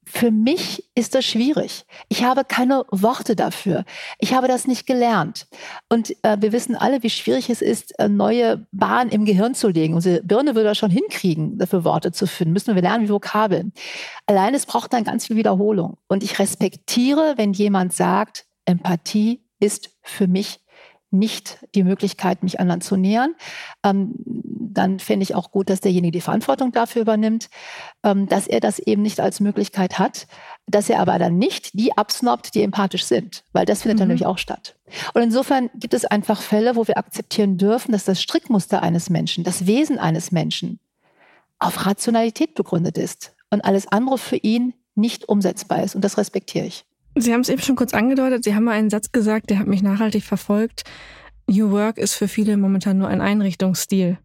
für 0.09 0.31
mich 0.31 0.89
ist 0.95 1.15
das 1.15 1.25
schwierig. 1.25 1.85
Ich 2.07 2.23
habe 2.23 2.45
keine 2.45 2.85
Worte 2.91 3.35
dafür. 3.35 3.83
Ich 4.19 4.33
habe 4.33 4.47
das 4.47 4.65
nicht 4.65 4.87
gelernt. 4.87 5.47
Und 5.89 6.15
äh, 6.23 6.37
wir 6.39 6.53
wissen 6.53 6.75
alle, 6.75 7.03
wie 7.03 7.09
schwierig 7.09 7.49
es 7.49 7.61
ist, 7.61 7.97
äh, 7.99 8.07
neue 8.07 8.65
Bahnen 8.71 9.11
im 9.11 9.25
Gehirn 9.25 9.53
zu 9.53 9.67
legen. 9.67 9.95
Unsere 9.95 10.23
Birne 10.23 10.55
würde 10.55 10.69
das 10.69 10.77
schon 10.77 10.91
hinkriegen, 10.91 11.57
dafür 11.57 11.83
Worte 11.83 12.13
zu 12.13 12.25
finden. 12.25 12.53
Müssen 12.53 12.73
wir 12.73 12.81
lernen 12.81 13.03
wie 13.03 13.09
Vokabeln. 13.09 13.73
Allein 14.27 14.53
es 14.53 14.65
braucht 14.65 14.93
dann 14.93 15.03
ganz 15.03 15.27
viel 15.27 15.35
Wiederholung. 15.35 15.97
Und 16.07 16.23
ich 16.23 16.39
respektiere, 16.39 17.33
wenn 17.35 17.51
jemand 17.51 17.91
sagt, 17.91 18.45
Empathie 18.65 19.41
ist 19.59 19.89
für 20.01 20.27
mich 20.27 20.59
nicht 21.09 21.65
die 21.73 21.83
Möglichkeit, 21.83 22.43
mich 22.43 22.59
anderen 22.59 22.81
zu 22.81 22.97
nähern, 22.97 23.35
ähm, 23.83 24.13
dann 24.77 24.99
fände 24.99 25.23
ich 25.23 25.35
auch 25.35 25.51
gut, 25.51 25.69
dass 25.69 25.81
derjenige 25.81 26.11
die 26.11 26.21
Verantwortung 26.21 26.71
dafür 26.71 27.01
übernimmt, 27.01 27.49
ähm, 28.03 28.27
dass 28.27 28.47
er 28.47 28.59
das 28.59 28.79
eben 28.79 29.01
nicht 29.01 29.19
als 29.19 29.39
Möglichkeit 29.39 29.99
hat, 29.99 30.27
dass 30.67 30.89
er 30.89 30.99
aber 30.99 31.17
dann 31.17 31.37
nicht 31.37 31.73
die 31.73 31.97
absnobbt, 31.97 32.53
die 32.53 32.61
empathisch 32.61 33.05
sind, 33.05 33.43
weil 33.53 33.65
das 33.65 33.81
findet 33.81 33.97
mhm. 33.97 33.99
dann 33.99 34.07
nämlich 34.09 34.25
auch 34.25 34.37
statt. 34.37 34.75
Und 35.13 35.21
insofern 35.21 35.69
gibt 35.75 35.93
es 35.93 36.05
einfach 36.05 36.41
Fälle, 36.41 36.75
wo 36.75 36.87
wir 36.87 36.97
akzeptieren 36.97 37.57
dürfen, 37.57 37.91
dass 37.91 38.05
das 38.05 38.21
Strickmuster 38.21 38.83
eines 38.83 39.09
Menschen, 39.09 39.43
das 39.43 39.65
Wesen 39.65 39.97
eines 39.97 40.31
Menschen 40.31 40.79
auf 41.59 41.85
Rationalität 41.85 42.53
begründet 42.53 42.97
ist 42.97 43.33
und 43.49 43.65
alles 43.65 43.87
andere 43.87 44.17
für 44.17 44.37
ihn 44.37 44.73
nicht 44.95 45.29
umsetzbar 45.29 45.83
ist. 45.83 45.95
Und 45.95 46.03
das 46.03 46.17
respektiere 46.17 46.65
ich. 46.65 46.85
Sie 47.19 47.33
haben 47.33 47.41
es 47.41 47.49
eben 47.49 47.61
schon 47.61 47.75
kurz 47.75 47.93
angedeutet. 47.93 48.43
Sie 48.43 48.53
haben 48.55 48.65
mal 48.65 48.73
einen 48.73 48.89
Satz 48.89 49.11
gesagt, 49.11 49.49
der 49.49 49.59
hat 49.59 49.67
mich 49.67 49.81
nachhaltig 49.81 50.23
verfolgt. 50.23 50.83
New 51.47 51.71
Work 51.71 51.97
ist 51.97 52.13
für 52.13 52.27
viele 52.27 52.57
momentan 52.57 52.97
nur 52.97 53.07
ein 53.07 53.21
Einrichtungsstil. 53.21 54.17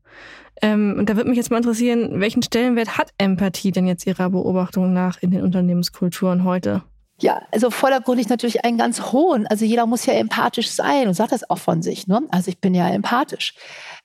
Ähm, 0.60 0.96
und 0.98 1.08
da 1.08 1.16
würde 1.16 1.28
mich 1.28 1.38
jetzt 1.38 1.50
mal 1.50 1.56
interessieren, 1.58 2.20
welchen 2.20 2.42
Stellenwert 2.42 2.98
hat 2.98 3.12
Empathie 3.18 3.72
denn 3.72 3.86
jetzt 3.86 4.06
Ihrer 4.06 4.30
Beobachtung 4.30 4.92
nach 4.92 5.20
in 5.22 5.30
den 5.30 5.42
Unternehmenskulturen 5.42 6.44
heute? 6.44 6.82
Ja, 7.20 7.42
also 7.52 7.70
vordergründig 7.70 8.28
natürlich 8.28 8.64
einen 8.64 8.78
ganz 8.78 9.12
hohen. 9.12 9.46
Also 9.46 9.64
jeder 9.64 9.86
muss 9.86 10.06
ja 10.06 10.14
empathisch 10.14 10.70
sein 10.70 11.06
und 11.06 11.14
sagt 11.14 11.32
das 11.32 11.48
auch 11.48 11.58
von 11.58 11.82
sich. 11.82 12.08
Ne? 12.08 12.22
Also 12.30 12.48
ich 12.48 12.58
bin 12.58 12.74
ja 12.74 12.88
empathisch. 12.88 13.54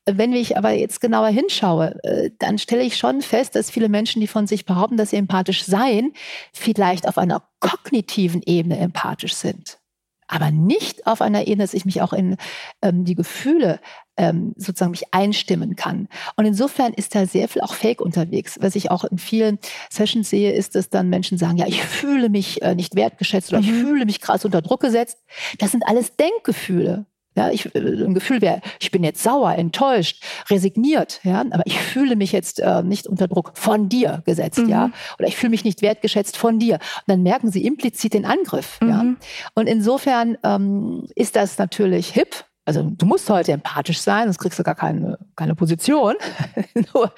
Wenn 0.06 0.34
ich 0.34 0.56
aber 0.56 0.72
jetzt 0.72 1.02
genauer 1.02 1.30
hinschaue, 1.30 1.96
äh, 2.04 2.30
dann 2.40 2.60
stelle 2.60 2.84
ich 2.84 2.98
schon 2.98 3.22
fest, 3.22 3.56
dass 3.56 3.72
viele 3.72 3.90
Menschen, 3.90 4.20
die 4.20 4.28
von 4.28 4.46
sich 4.46 4.66
behaupten, 4.66 4.98
dass 4.98 5.10
sie 5.10 5.18
empathisch 5.18 5.64
seien, 5.66 6.14
vielleicht 6.54 7.08
auf 7.08 7.18
einer 7.18 7.44
kognitiven 7.60 8.42
Ebene 8.46 8.78
empathisch 8.78 9.34
sind 9.36 9.80
aber 10.28 10.52
nicht 10.52 11.08
auf 11.08 11.22
einer 11.22 11.48
Ebene, 11.48 11.64
dass 11.64 11.74
ich 11.74 11.86
mich 11.86 12.02
auch 12.02 12.14
in 12.14 12.38
ähm, 12.82 13.06
die 13.06 13.16
Gefühle 13.16 13.80
ähm, 14.18 14.54
sozusagen 14.58 14.92
mich 14.92 15.14
einstimmen 15.14 15.76
kann. 15.76 16.08
Und 16.36 16.46
insofern 16.46 16.94
ist 16.94 17.16
da 17.16 17.26
sehr 17.26 17.48
viel 17.48 17.62
auch 17.62 17.74
Fake 17.74 18.02
unterwegs. 18.02 18.58
Was 18.60 18.76
ich 18.76 18.92
auch 18.92 19.04
in 19.04 19.18
vielen 19.18 19.60
Sessions 19.90 20.30
sehe, 20.30 20.52
ist, 20.52 20.76
dass 20.76 20.90
dann 20.90 21.10
Menschen 21.10 21.38
sagen, 21.38 21.58
ja, 21.58 21.68
ich 21.68 21.82
fühle 21.84 22.30
mich 22.30 22.62
äh, 22.62 22.76
nicht 22.76 22.96
wertgeschätzt 22.96 23.52
oder 23.52 23.62
mhm. 23.62 23.68
ich 23.68 23.72
fühle 23.72 24.06
mich 24.06 24.22
krass 24.22 24.44
unter 24.44 24.62
Druck 24.62 24.82
gesetzt. 24.82 25.20
Das 25.60 25.72
sind 25.72 25.84
alles 25.88 26.16
Denkgefühle. 26.16 27.06
Ja, 27.38 27.52
ich, 27.52 27.74
äh, 27.76 27.80
ein 27.80 28.16
Gefühl 28.16 28.42
wäre, 28.42 28.62
ich 28.80 28.90
bin 28.90 29.04
jetzt 29.04 29.22
sauer, 29.22 29.54
enttäuscht, 29.54 30.24
resigniert, 30.50 31.20
ja, 31.24 31.42
aber 31.52 31.62
ich 31.66 31.80
fühle 31.80 32.16
mich 32.16 32.32
jetzt 32.32 32.60
äh, 32.60 32.82
nicht 32.82 33.06
unter 33.06 33.28
Druck 33.28 33.52
von 33.54 33.90
dir 33.90 34.24
gesetzt, 34.26 34.58
mhm. 34.58 34.70
ja, 34.70 34.90
oder 35.20 35.28
ich 35.28 35.38
fühle 35.38 35.52
mich 35.52 35.64
nicht 35.64 35.84
wertgeschätzt 35.84 36.36
von 36.36 36.58
dir. 36.58 36.76
Und 36.76 37.04
dann 37.08 37.22
merken 37.22 37.52
sie 37.52 37.64
implizit 37.64 38.16
den 38.16 38.26
Angriff, 38.26 38.80
mhm. 38.82 38.90
ja. 38.90 39.06
Und 39.54 39.68
insofern 39.68 40.38
ähm, 40.44 41.08
ist 41.16 41.36
das 41.36 41.60
natürlich 41.60 42.10
hip, 42.10 42.44
also 42.68 42.84
du 42.84 43.06
musst 43.06 43.30
heute 43.30 43.54
empathisch 43.54 44.02
sein, 44.02 44.26
sonst 44.26 44.40
kriegst 44.40 44.60
du 44.60 44.64
gar 44.64 44.76
keine, 44.76 45.18
keine 45.38 45.56
Position. 45.56 46.16
Nur 46.94 47.14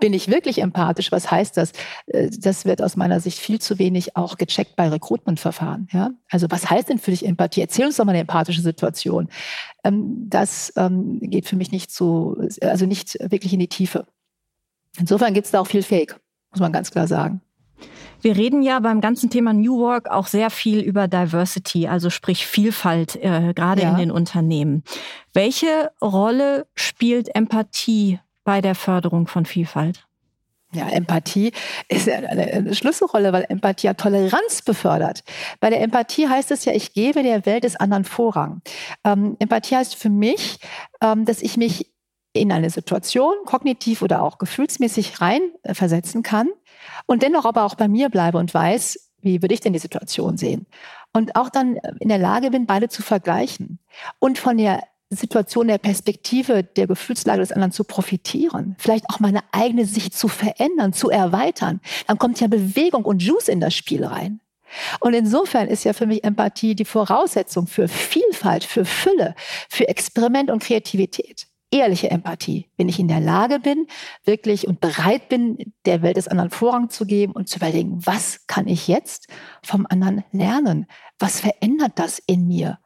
bin 0.00 0.14
ich 0.14 0.28
wirklich 0.28 0.62
empathisch, 0.62 1.12
was 1.12 1.30
heißt 1.30 1.58
das? 1.58 1.72
Äh, 2.06 2.30
das 2.30 2.64
wird 2.64 2.80
aus 2.80 2.96
meiner 2.96 3.20
Sicht 3.20 3.38
viel 3.38 3.60
zu 3.60 3.78
wenig 3.78 4.16
auch 4.16 4.38
gecheckt 4.38 4.76
bei 4.76 4.88
Recruitment-Verfahren. 4.88 5.88
Ja? 5.92 6.12
Also 6.30 6.46
was 6.48 6.70
heißt 6.70 6.88
denn 6.88 6.98
für 6.98 7.10
dich 7.10 7.26
Empathie? 7.26 7.60
Erzähl 7.60 7.84
uns 7.84 7.98
doch 7.98 8.06
mal 8.06 8.12
eine 8.12 8.20
empathische 8.20 8.62
Situation. 8.62 9.28
Ähm, 9.84 10.26
das 10.30 10.72
ähm, 10.76 11.20
geht 11.20 11.46
für 11.46 11.56
mich 11.56 11.70
nicht 11.70 11.92
so, 11.92 12.38
also 12.62 12.86
nicht 12.86 13.18
wirklich 13.20 13.52
in 13.52 13.60
die 13.60 13.68
Tiefe. 13.68 14.06
Insofern 14.98 15.34
gibt 15.34 15.44
es 15.44 15.52
da 15.52 15.60
auch 15.60 15.66
viel 15.66 15.82
Fake, 15.82 16.18
muss 16.50 16.60
man 16.60 16.72
ganz 16.72 16.90
klar 16.90 17.06
sagen. 17.06 17.42
Wir 18.24 18.38
reden 18.38 18.62
ja 18.62 18.80
beim 18.80 19.02
ganzen 19.02 19.28
Thema 19.28 19.52
New 19.52 19.78
Work 19.80 20.08
auch 20.10 20.26
sehr 20.26 20.48
viel 20.48 20.80
über 20.80 21.08
Diversity, 21.08 21.88
also 21.88 22.08
sprich 22.08 22.46
Vielfalt, 22.46 23.16
äh, 23.16 23.52
gerade 23.54 23.82
ja. 23.82 23.90
in 23.90 23.98
den 23.98 24.10
Unternehmen. 24.10 24.82
Welche 25.34 25.90
Rolle 26.00 26.66
spielt 26.74 27.34
Empathie 27.36 28.20
bei 28.42 28.62
der 28.62 28.74
Förderung 28.74 29.26
von 29.26 29.44
Vielfalt? 29.44 30.06
Ja, 30.72 30.88
Empathie 30.88 31.52
ist 31.88 32.08
eine 32.08 32.74
Schlüsselrolle, 32.74 33.34
weil 33.34 33.44
Empathie 33.50 33.88
ja 33.88 33.94
Toleranz 33.94 34.62
befördert. 34.62 35.22
Bei 35.60 35.68
der 35.68 35.82
Empathie 35.82 36.26
heißt 36.26 36.50
es 36.50 36.64
ja, 36.64 36.72
ich 36.72 36.94
gebe 36.94 37.22
der 37.22 37.44
Welt 37.44 37.64
des 37.64 37.76
anderen 37.76 38.04
Vorrang. 38.04 38.62
Ähm, 39.04 39.36
Empathie 39.38 39.76
heißt 39.76 39.96
für 39.96 40.08
mich, 40.08 40.58
ähm, 41.02 41.26
dass 41.26 41.42
ich 41.42 41.58
mich 41.58 41.93
in 42.34 42.52
eine 42.52 42.68
Situation 42.68 43.32
kognitiv 43.46 44.02
oder 44.02 44.22
auch 44.22 44.38
gefühlsmäßig 44.38 45.20
reinversetzen 45.20 46.22
kann 46.22 46.48
und 47.06 47.22
dennoch 47.22 47.44
aber 47.44 47.64
auch 47.64 47.76
bei 47.76 47.88
mir 47.88 48.10
bleibe 48.10 48.38
und 48.38 48.52
weiß, 48.52 49.12
wie 49.22 49.40
würde 49.40 49.54
ich 49.54 49.60
denn 49.60 49.72
die 49.72 49.78
Situation 49.78 50.36
sehen? 50.36 50.66
Und 51.12 51.36
auch 51.36 51.48
dann 51.48 51.76
in 52.00 52.08
der 52.08 52.18
Lage 52.18 52.50
bin, 52.50 52.66
beide 52.66 52.88
zu 52.88 53.02
vergleichen 53.02 53.78
und 54.18 54.38
von 54.38 54.58
der 54.58 54.82
Situation 55.10 55.68
der 55.68 55.78
Perspektive 55.78 56.64
der 56.64 56.88
Gefühlslage 56.88 57.40
des 57.40 57.52
anderen 57.52 57.70
zu 57.70 57.84
profitieren, 57.84 58.74
vielleicht 58.78 59.08
auch 59.10 59.20
meine 59.20 59.40
eigene 59.52 59.84
Sicht 59.84 60.14
zu 60.14 60.26
verändern, 60.26 60.92
zu 60.92 61.10
erweitern, 61.10 61.80
dann 62.08 62.18
kommt 62.18 62.40
ja 62.40 62.48
Bewegung 62.48 63.04
und 63.04 63.22
Juice 63.22 63.48
in 63.48 63.60
das 63.60 63.74
Spiel 63.74 64.04
rein. 64.04 64.40
Und 64.98 65.14
insofern 65.14 65.68
ist 65.68 65.84
ja 65.84 65.92
für 65.92 66.06
mich 66.06 66.24
Empathie 66.24 66.74
die 66.74 66.84
Voraussetzung 66.84 67.68
für 67.68 67.86
Vielfalt, 67.86 68.64
für 68.64 68.84
Fülle, 68.84 69.36
für 69.68 69.86
Experiment 69.86 70.50
und 70.50 70.64
Kreativität 70.64 71.46
ehrliche 71.74 72.10
Empathie, 72.10 72.68
wenn 72.76 72.88
ich 72.88 73.00
in 73.00 73.08
der 73.08 73.20
Lage 73.20 73.58
bin, 73.58 73.88
wirklich 74.24 74.68
und 74.68 74.80
bereit 74.80 75.28
bin, 75.28 75.58
der 75.84 76.02
Welt 76.02 76.16
des 76.16 76.28
anderen 76.28 76.50
Vorrang 76.50 76.88
zu 76.88 77.04
geben 77.04 77.32
und 77.32 77.48
zu 77.48 77.56
überlegen, 77.56 77.98
was 78.06 78.46
kann 78.46 78.68
ich 78.68 78.86
jetzt 78.86 79.26
vom 79.62 79.84
anderen 79.90 80.22
lernen? 80.30 80.86
Was 81.18 81.40
verändert 81.40 81.92
das 81.96 82.20
in 82.20 82.46
mir? 82.46 82.78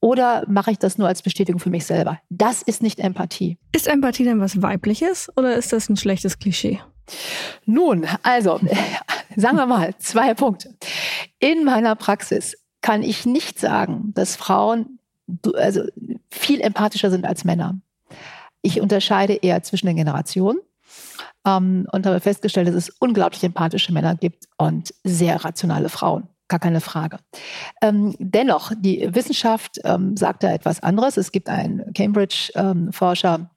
Oder 0.00 0.44
mache 0.48 0.72
ich 0.72 0.78
das 0.78 0.98
nur 0.98 1.06
als 1.06 1.22
Bestätigung 1.22 1.60
für 1.60 1.70
mich 1.70 1.86
selber? 1.86 2.18
Das 2.28 2.62
ist 2.62 2.82
nicht 2.82 2.98
Empathie. 2.98 3.58
Ist 3.70 3.86
Empathie 3.86 4.24
denn 4.24 4.40
was 4.40 4.60
Weibliches 4.60 5.30
oder 5.36 5.54
ist 5.54 5.72
das 5.72 5.88
ein 5.88 5.96
schlechtes 5.96 6.40
Klischee? 6.40 6.80
Nun, 7.64 8.06
also, 8.24 8.58
sagen 9.36 9.56
wir 9.56 9.66
mal, 9.66 9.94
zwei 9.98 10.34
Punkte. 10.34 10.74
In 11.38 11.64
meiner 11.64 11.94
Praxis 11.94 12.56
kann 12.80 13.04
ich 13.04 13.24
nicht 13.24 13.60
sagen, 13.60 14.12
dass 14.14 14.34
Frauen 14.34 14.98
also 15.54 15.84
viel 16.30 16.60
empathischer 16.60 17.10
sind 17.10 17.24
als 17.24 17.44
Männer. 17.44 17.80
Ich 18.62 18.80
unterscheide 18.80 19.34
eher 19.34 19.62
zwischen 19.62 19.86
den 19.86 19.96
Generationen 19.96 20.58
ähm, 21.46 21.86
und 21.92 22.06
habe 22.06 22.20
festgestellt, 22.20 22.68
dass 22.68 22.74
es 22.74 22.90
unglaublich 23.00 23.42
empathische 23.44 23.92
Männer 23.92 24.14
gibt 24.14 24.46
und 24.56 24.94
sehr 25.04 25.44
rationale 25.44 25.88
Frauen. 25.88 26.28
Gar 26.48 26.60
keine 26.60 26.80
Frage. 26.80 27.18
Ähm, 27.80 28.14
dennoch, 28.18 28.72
die 28.76 29.08
Wissenschaft 29.14 29.80
ähm, 29.84 30.16
sagt 30.16 30.42
da 30.42 30.52
etwas 30.52 30.82
anderes. 30.82 31.16
Es 31.16 31.32
gibt 31.32 31.48
einen 31.48 31.92
Cambridge-Forscher, 31.94 33.50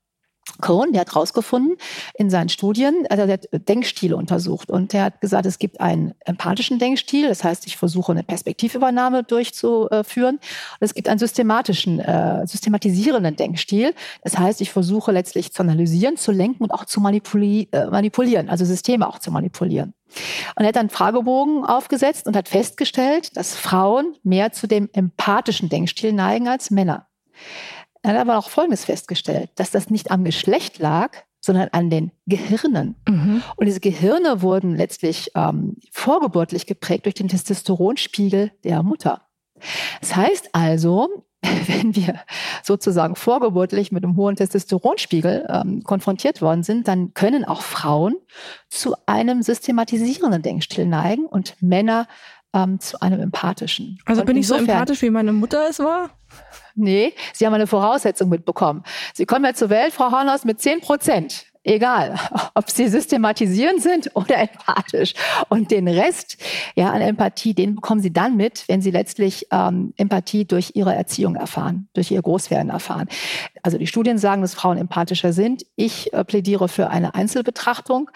Cohen, 0.62 0.94
der 0.94 1.02
hat 1.02 1.14
herausgefunden 1.14 1.78
in 2.14 2.30
seinen 2.30 2.50
Studien, 2.50 3.06
also 3.10 3.26
der 3.26 3.34
hat 3.34 3.48
Denkstile 3.52 4.16
untersucht 4.16 4.70
und 4.70 4.94
der 4.94 5.06
hat 5.06 5.20
gesagt, 5.20 5.46
es 5.46 5.60
gibt 5.60 5.82
einen 5.82 6.14
empathischen 6.24 6.80
Denkstil, 6.80 7.28
das 7.28 7.44
heißt, 7.44 7.66
ich 7.68 7.78
versuche 7.78 8.12
eine 8.12 8.24
Perspektivübernahme 8.24 9.24
durchzuführen. 9.24 10.36
Und 10.36 10.42
es 10.80 10.94
gibt 10.94 11.10
einen 11.10 11.20
systematischen, 11.20 12.00
äh, 12.00 12.46
systematisierenden 12.48 13.36
Denkstil, 13.36 13.94
das 14.24 14.38
heißt, 14.38 14.62
ich 14.62 14.72
versuche 14.72 15.12
letztlich 15.12 15.52
zu 15.52 15.64
analysieren, 15.64 16.16
zu 16.16 16.32
lenken 16.32 16.64
und 16.64 16.72
auch 16.72 16.86
zu 16.86 17.02
manipuli 17.02 17.68
äh, 17.72 17.88
manipulieren, 17.88 18.50
also 18.50 18.66
Systeme 18.66 19.08
auch 19.08 19.20
zu 19.20 19.32
manipulieren. 19.32 19.94
Und 20.56 20.64
er 20.64 20.68
hat 20.68 20.76
dann 20.76 20.90
Fragebogen 20.90 21.66
aufgesetzt 21.66 22.28
und 22.28 22.36
hat 22.36 22.48
festgestellt, 22.48 23.36
dass 23.36 23.56
Frauen 23.56 24.16
mehr 24.24 24.52
zu 24.52 24.68
dem 24.68 24.90
empathischen 24.94 25.70
Denkstil 25.70 26.14
neigen 26.14 26.48
als 26.48 26.72
Männer. 26.72 27.08
Er 28.06 28.12
hat 28.12 28.18
aber 28.18 28.38
auch 28.38 28.52
Folgendes 28.52 28.86
festgestellt, 28.86 29.50
dass 29.56 29.72
das 29.72 29.90
nicht 29.90 30.12
am 30.12 30.24
Geschlecht 30.24 30.78
lag, 30.78 31.18
sondern 31.42 31.70
an 31.72 31.90
den 31.90 32.12
Gehirnen. 32.28 32.94
Mhm. 33.10 33.42
Und 33.56 33.66
diese 33.66 33.80
Gehirne 33.80 34.44
wurden 34.44 34.76
letztlich 34.76 35.32
ähm, 35.34 35.78
vorgeburtlich 35.92 36.68
geprägt 36.68 37.06
durch 37.06 37.16
den 37.16 37.30
Testosteronspiegel 37.30 38.52
der 38.64 38.84
Mutter. 38.84 39.24
Das 40.02 40.16
heißt 40.16 40.50
also, 40.54 41.26
wenn 41.42 41.96
wir 41.96 42.20
sozusagen 42.62 43.16
vorgeburtlich 43.16 43.92
mit 43.92 44.04
einem 44.04 44.18
hohen 44.18 44.36
Testosteronspiegel 44.36 45.48
ähm, 45.50 45.82
konfrontiert 45.84 46.44
worden 46.44 46.62
sind, 46.62 46.88
dann 46.88 47.16
können 47.16 47.44
auch 47.44 47.64
Frauen 47.64 48.18
zu 48.70 48.96
einem 49.08 49.42
systematisierenden 49.42 50.44
Denkstil 50.44 50.86
neigen 50.86 51.26
und 51.26 51.60
Männer 51.60 52.08
ähm, 52.56 52.80
zu 52.80 53.00
einem 53.02 53.20
empathischen. 53.20 54.00
Also 54.06 54.22
und 54.22 54.28
bin 54.28 54.38
ich 54.38 54.48
so 54.48 54.56
empathisch, 54.56 55.02
wie 55.02 55.10
meine 55.12 55.34
Mutter 55.34 55.68
es 55.70 55.80
war? 55.80 56.10
Nee, 56.74 57.14
Sie 57.34 57.46
haben 57.46 57.54
eine 57.54 57.68
Voraussetzung 57.68 58.30
mitbekommen. 58.30 58.84
Sie 59.14 59.26
kommen 59.26 59.46
ja 59.46 59.54
zur 59.54 59.70
Welt, 59.70 59.94
Frau 59.94 60.12
Hornhaus, 60.12 60.46
mit 60.46 60.62
10 60.62 60.82
Prozent 60.82 61.46
egal, 61.66 62.18
ob 62.54 62.70
sie 62.70 62.88
systematisieren 62.88 63.80
sind 63.80 64.12
oder 64.16 64.38
empathisch. 64.38 65.14
Und 65.50 65.72
den 65.72 65.88
Rest 65.88 66.38
ja, 66.76 66.92
an 66.92 67.02
Empathie, 67.02 67.54
den 67.54 67.76
bekommen 67.76 68.02
sie 68.02 68.14
dann 68.14 68.38
mit, 68.38 68.68
wenn 68.68 68.82
sie 68.82 68.92
letztlich 68.92 69.48
ähm, 69.52 69.94
Empathie 69.98 70.46
durch 70.46 70.72
ihre 70.76 70.94
Erziehung 70.94 71.36
erfahren, 71.36 71.88
durch 71.94 72.12
ihr 72.12 72.22
Großwerden 72.22 72.70
erfahren. 72.70 73.08
Also 73.64 73.78
die 73.78 73.88
Studien 73.88 74.18
sagen, 74.18 74.42
dass 74.42 74.54
Frauen 74.54 74.78
empathischer 74.78 75.34
sind. 75.34 75.66
Ich 75.76 76.14
äh, 76.14 76.24
plädiere 76.24 76.68
für 76.68 76.90
eine 76.90 77.16
Einzelbetrachtung, 77.16 78.12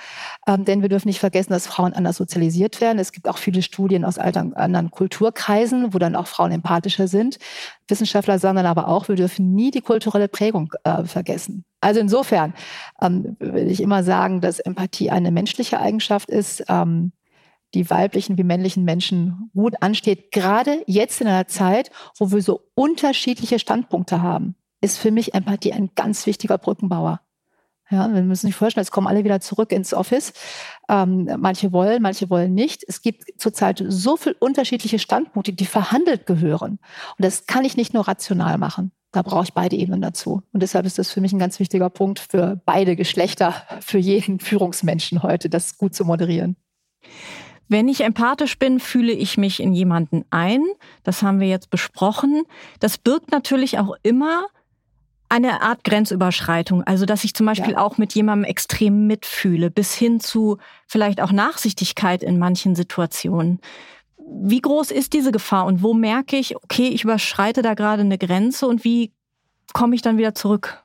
ähm, 0.47 0.65
denn 0.65 0.81
wir 0.81 0.89
dürfen 0.89 1.07
nicht 1.07 1.19
vergessen, 1.19 1.51
dass 1.51 1.67
Frauen 1.67 1.93
anders 1.93 2.17
sozialisiert 2.17 2.81
werden. 2.81 2.99
Es 2.99 3.11
gibt 3.11 3.27
auch 3.27 3.37
viele 3.37 3.61
Studien 3.61 4.05
aus 4.05 4.17
alten, 4.17 4.53
anderen 4.53 4.91
Kulturkreisen, 4.91 5.93
wo 5.93 5.97
dann 5.97 6.15
auch 6.15 6.27
Frauen 6.27 6.51
empathischer 6.51 7.07
sind. 7.07 7.39
Wissenschaftler 7.87 8.37
sagen 8.39 8.57
dann 8.57 8.65
aber 8.65 8.87
auch, 8.87 9.07
wir 9.07 9.15
dürfen 9.15 9.53
nie 9.53 9.71
die 9.71 9.81
kulturelle 9.81 10.27
Prägung 10.27 10.71
äh, 10.83 11.03
vergessen. 11.03 11.65
Also 11.81 11.99
insofern 11.99 12.53
ähm, 13.01 13.37
will 13.39 13.69
ich 13.69 13.81
immer 13.81 14.03
sagen, 14.03 14.41
dass 14.41 14.59
Empathie 14.59 15.11
eine 15.11 15.31
menschliche 15.31 15.79
Eigenschaft 15.79 16.29
ist, 16.29 16.63
ähm, 16.67 17.13
die 17.73 17.89
weiblichen 17.89 18.37
wie 18.37 18.43
männlichen 18.43 18.83
Menschen 18.83 19.51
gut 19.53 19.75
ansteht. 19.81 20.31
Gerade 20.31 20.83
jetzt 20.87 21.21
in 21.21 21.27
einer 21.27 21.47
Zeit, 21.47 21.91
wo 22.17 22.31
wir 22.31 22.41
so 22.41 22.61
unterschiedliche 22.75 23.59
Standpunkte 23.59 24.21
haben, 24.21 24.55
ist 24.81 24.97
für 24.97 25.11
mich 25.11 25.33
Empathie 25.33 25.73
ein 25.73 25.91
ganz 25.95 26.25
wichtiger 26.25 26.57
Brückenbauer. 26.57 27.21
Ja, 27.91 28.13
wir 28.13 28.21
müssen 28.21 28.47
sich 28.47 28.55
vorstellen, 28.55 28.83
jetzt 28.83 28.91
kommen 28.91 29.07
alle 29.07 29.23
wieder 29.23 29.41
zurück 29.41 29.71
ins 29.71 29.95
Office. 29.95 30.33
Ähm, 30.89 31.27
manche 31.37 31.71
wollen, 31.71 32.03
manche 32.03 32.29
wollen 32.29 32.53
nicht. 32.53 32.83
Es 32.87 33.01
gibt 33.01 33.23
zurzeit 33.37 33.83
so 33.87 34.15
viele 34.15 34.35
unterschiedliche 34.35 34.99
Standpunkte, 34.99 35.53
die 35.53 35.65
verhandelt 35.65 36.27
gehören. 36.27 36.73
Und 37.17 37.25
das 37.25 37.47
kann 37.47 37.65
ich 37.65 37.77
nicht 37.77 37.95
nur 37.95 38.07
rational 38.07 38.59
machen. 38.59 38.91
Da 39.11 39.23
brauche 39.23 39.43
ich 39.43 39.53
beide 39.53 39.75
Ebenen 39.75 40.01
dazu. 40.01 40.43
Und 40.53 40.61
deshalb 40.61 40.85
ist 40.85 40.99
das 40.99 41.11
für 41.11 41.21
mich 41.21 41.33
ein 41.33 41.39
ganz 41.39 41.59
wichtiger 41.59 41.89
Punkt 41.89 42.19
für 42.19 42.61
beide 42.65 42.95
Geschlechter, 42.95 43.55
für 43.81 43.97
jeden 43.97 44.39
Führungsmenschen 44.39 45.23
heute, 45.23 45.49
das 45.49 45.77
gut 45.77 45.95
zu 45.95 46.05
moderieren. 46.05 46.55
Wenn 47.67 47.87
ich 47.87 48.01
empathisch 48.01 48.57
bin, 48.57 48.79
fühle 48.79 49.11
ich 49.11 49.37
mich 49.37 49.59
in 49.59 49.73
jemanden 49.73 50.25
ein. 50.31 50.63
Das 51.03 51.21
haben 51.21 51.39
wir 51.39 51.47
jetzt 51.47 51.69
besprochen. 51.69 52.43
Das 52.79 52.97
birgt 52.97 53.31
natürlich 53.31 53.77
auch 53.77 53.95
immer 54.01 54.47
eine 55.29 55.61
Art 55.61 55.83
Grenzüberschreitung. 55.83 56.83
Also, 56.83 57.05
dass 57.05 57.23
ich 57.23 57.35
zum 57.35 57.45
Beispiel 57.45 57.73
ja. 57.73 57.77
auch 57.77 57.99
mit 57.99 58.15
jemandem 58.15 58.49
extrem 58.49 59.05
mitfühle, 59.05 59.69
bis 59.69 59.93
hin 59.93 60.19
zu 60.19 60.57
vielleicht 60.87 61.21
auch 61.21 61.31
Nachsichtigkeit 61.31 62.23
in 62.23 62.39
manchen 62.39 62.75
Situationen. 62.75 63.59
Wie 64.31 64.61
groß 64.61 64.91
ist 64.91 65.13
diese 65.13 65.31
Gefahr 65.31 65.65
und 65.65 65.83
wo 65.83 65.93
merke 65.93 66.37
ich, 66.37 66.55
okay, 66.55 66.87
ich 66.87 67.03
überschreite 67.03 67.61
da 67.61 67.73
gerade 67.73 68.01
eine 68.01 68.17
Grenze 68.17 68.67
und 68.67 68.83
wie 68.83 69.11
komme 69.73 69.95
ich 69.95 70.01
dann 70.01 70.17
wieder 70.17 70.35
zurück? 70.35 70.83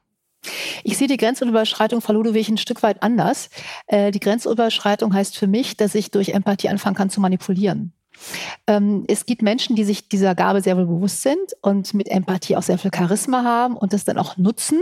Ich 0.82 0.98
sehe 0.98 1.08
die 1.08 1.16
Grenzüberschreitung, 1.16 2.00
Frau 2.00 2.12
Ludwig, 2.12 2.48
ein 2.48 2.58
Stück 2.58 2.82
weit 2.82 3.02
anders. 3.02 3.48
Äh, 3.86 4.10
die 4.10 4.20
Grenzüberschreitung 4.20 5.14
heißt 5.14 5.36
für 5.36 5.46
mich, 5.46 5.76
dass 5.76 5.94
ich 5.94 6.10
durch 6.10 6.30
Empathie 6.30 6.68
anfangen 6.68 6.96
kann 6.96 7.10
zu 7.10 7.20
manipulieren. 7.20 7.92
Ähm, 8.66 9.04
es 9.08 9.26
gibt 9.26 9.42
Menschen, 9.42 9.76
die 9.76 9.84
sich 9.84 10.08
dieser 10.08 10.34
Gabe 10.34 10.60
sehr 10.60 10.76
wohl 10.76 10.86
bewusst 10.86 11.22
sind 11.22 11.56
und 11.62 11.94
mit 11.94 12.08
Empathie 12.08 12.56
auch 12.56 12.62
sehr 12.62 12.78
viel 12.78 12.90
Charisma 12.94 13.42
haben 13.42 13.76
und 13.76 13.92
das 13.92 14.04
dann 14.04 14.18
auch 14.18 14.36
nutzen 14.36 14.80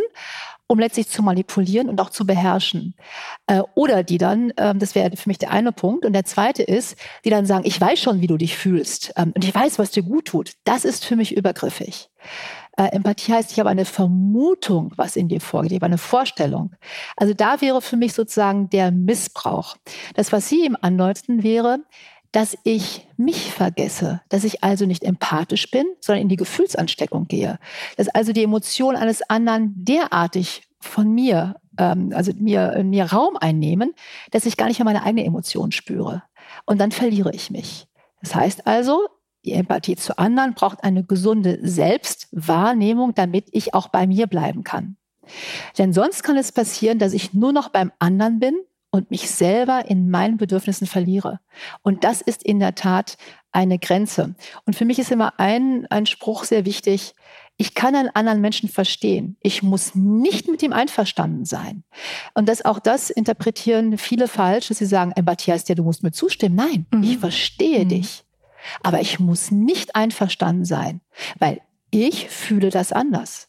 um 0.72 0.78
letztlich 0.78 1.06
zu 1.10 1.22
manipulieren 1.22 1.90
und 1.90 2.00
auch 2.00 2.08
zu 2.08 2.26
beherrschen. 2.26 2.94
Äh, 3.46 3.60
oder 3.74 4.02
die 4.02 4.16
dann, 4.16 4.54
ähm, 4.56 4.78
das 4.78 4.94
wäre 4.94 5.14
für 5.18 5.28
mich 5.28 5.36
der 5.36 5.50
eine 5.50 5.70
Punkt. 5.70 6.06
Und 6.06 6.14
der 6.14 6.24
zweite 6.24 6.62
ist, 6.62 6.96
die 7.26 7.30
dann 7.30 7.44
sagen, 7.44 7.66
ich 7.66 7.78
weiß 7.78 8.00
schon, 8.00 8.22
wie 8.22 8.26
du 8.26 8.38
dich 8.38 8.56
fühlst 8.56 9.12
ähm, 9.18 9.32
und 9.36 9.44
ich 9.44 9.54
weiß, 9.54 9.78
was 9.78 9.90
dir 9.90 10.02
gut 10.02 10.28
tut. 10.28 10.52
Das 10.64 10.86
ist 10.86 11.04
für 11.04 11.14
mich 11.14 11.36
übergriffig. 11.36 12.08
Äh, 12.78 12.84
Empathie 12.84 13.34
heißt, 13.34 13.52
ich 13.52 13.60
habe 13.60 13.68
eine 13.68 13.84
Vermutung, 13.84 14.94
was 14.96 15.16
in 15.16 15.28
dir 15.28 15.42
vorgeht, 15.42 15.72
ich 15.72 15.76
habe 15.76 15.86
eine 15.86 15.98
Vorstellung. 15.98 16.72
Also 17.18 17.34
da 17.34 17.60
wäre 17.60 17.82
für 17.82 17.98
mich 17.98 18.14
sozusagen 18.14 18.70
der 18.70 18.90
Missbrauch. 18.92 19.76
Das, 20.14 20.32
was 20.32 20.48
Sie 20.48 20.64
ihm 20.64 20.78
andeuten, 20.80 21.42
wäre, 21.42 21.80
dass 22.32 22.56
ich 22.64 23.06
mich 23.16 23.52
vergesse, 23.52 24.22
dass 24.30 24.44
ich 24.44 24.64
also 24.64 24.86
nicht 24.86 25.04
empathisch 25.04 25.70
bin, 25.70 25.84
sondern 26.00 26.22
in 26.22 26.28
die 26.28 26.36
Gefühlsansteckung 26.36 27.28
gehe, 27.28 27.58
dass 27.96 28.08
also 28.08 28.32
die 28.32 28.42
Emotionen 28.42 28.96
eines 28.96 29.22
anderen 29.28 29.72
derartig 29.76 30.62
von 30.80 31.12
mir, 31.12 31.56
ähm, 31.78 32.10
also 32.14 32.32
mir, 32.34 32.82
mir 32.84 33.04
Raum 33.04 33.36
einnehmen, 33.36 33.94
dass 34.30 34.46
ich 34.46 34.56
gar 34.56 34.66
nicht 34.66 34.78
mehr 34.78 34.86
meine 34.86 35.04
eigene 35.04 35.24
Emotion 35.24 35.72
spüre. 35.72 36.22
Und 36.64 36.80
dann 36.80 36.90
verliere 36.90 37.32
ich 37.32 37.50
mich. 37.50 37.86
Das 38.22 38.34
heißt 38.34 38.66
also, 38.66 39.08
die 39.44 39.52
Empathie 39.52 39.96
zu 39.96 40.18
anderen 40.18 40.54
braucht 40.54 40.84
eine 40.84 41.04
gesunde 41.04 41.58
Selbstwahrnehmung, 41.62 43.14
damit 43.14 43.48
ich 43.52 43.74
auch 43.74 43.88
bei 43.88 44.06
mir 44.06 44.26
bleiben 44.26 44.64
kann. 44.64 44.96
Denn 45.78 45.92
sonst 45.92 46.22
kann 46.22 46.36
es 46.36 46.52
passieren, 46.52 46.98
dass 46.98 47.12
ich 47.12 47.34
nur 47.34 47.52
noch 47.52 47.68
beim 47.68 47.92
anderen 47.98 48.38
bin 48.38 48.56
und 48.92 49.10
mich 49.10 49.30
selber 49.30 49.86
in 49.88 50.10
meinen 50.10 50.36
Bedürfnissen 50.36 50.86
verliere. 50.86 51.40
Und 51.80 52.04
das 52.04 52.20
ist 52.20 52.42
in 52.42 52.60
der 52.60 52.74
Tat 52.74 53.16
eine 53.50 53.78
Grenze. 53.78 54.34
Und 54.66 54.76
für 54.76 54.84
mich 54.84 54.98
ist 54.98 55.10
immer 55.10 55.40
ein, 55.40 55.86
ein 55.88 56.04
Spruch 56.06 56.44
sehr 56.44 56.66
wichtig. 56.66 57.14
Ich 57.56 57.74
kann 57.74 57.96
einen 57.96 58.10
anderen 58.10 58.42
Menschen 58.42 58.68
verstehen. 58.68 59.36
Ich 59.40 59.62
muss 59.62 59.94
nicht 59.94 60.46
mit 60.46 60.62
ihm 60.62 60.74
einverstanden 60.74 61.46
sein. 61.46 61.84
Und 62.34 62.48
das, 62.50 62.64
auch 62.64 62.78
das 62.78 63.08
interpretieren 63.08 63.96
viele 63.96 64.28
falsch, 64.28 64.68
dass 64.68 64.78
sie 64.78 64.86
sagen, 64.86 65.12
Empathie 65.16 65.52
heißt 65.52 65.70
ja, 65.70 65.74
du 65.74 65.84
musst 65.84 66.02
mir 66.02 66.12
zustimmen. 66.12 66.56
Nein, 66.56 66.86
mhm. 66.92 67.02
ich 67.02 67.18
verstehe 67.18 67.86
mhm. 67.86 67.88
dich. 67.88 68.24
Aber 68.82 69.00
ich 69.00 69.18
muss 69.18 69.50
nicht 69.50 69.96
einverstanden 69.96 70.66
sein, 70.66 71.00
weil 71.38 71.62
ich 71.90 72.28
fühle 72.28 72.68
das 72.68 72.92
anders. 72.92 73.48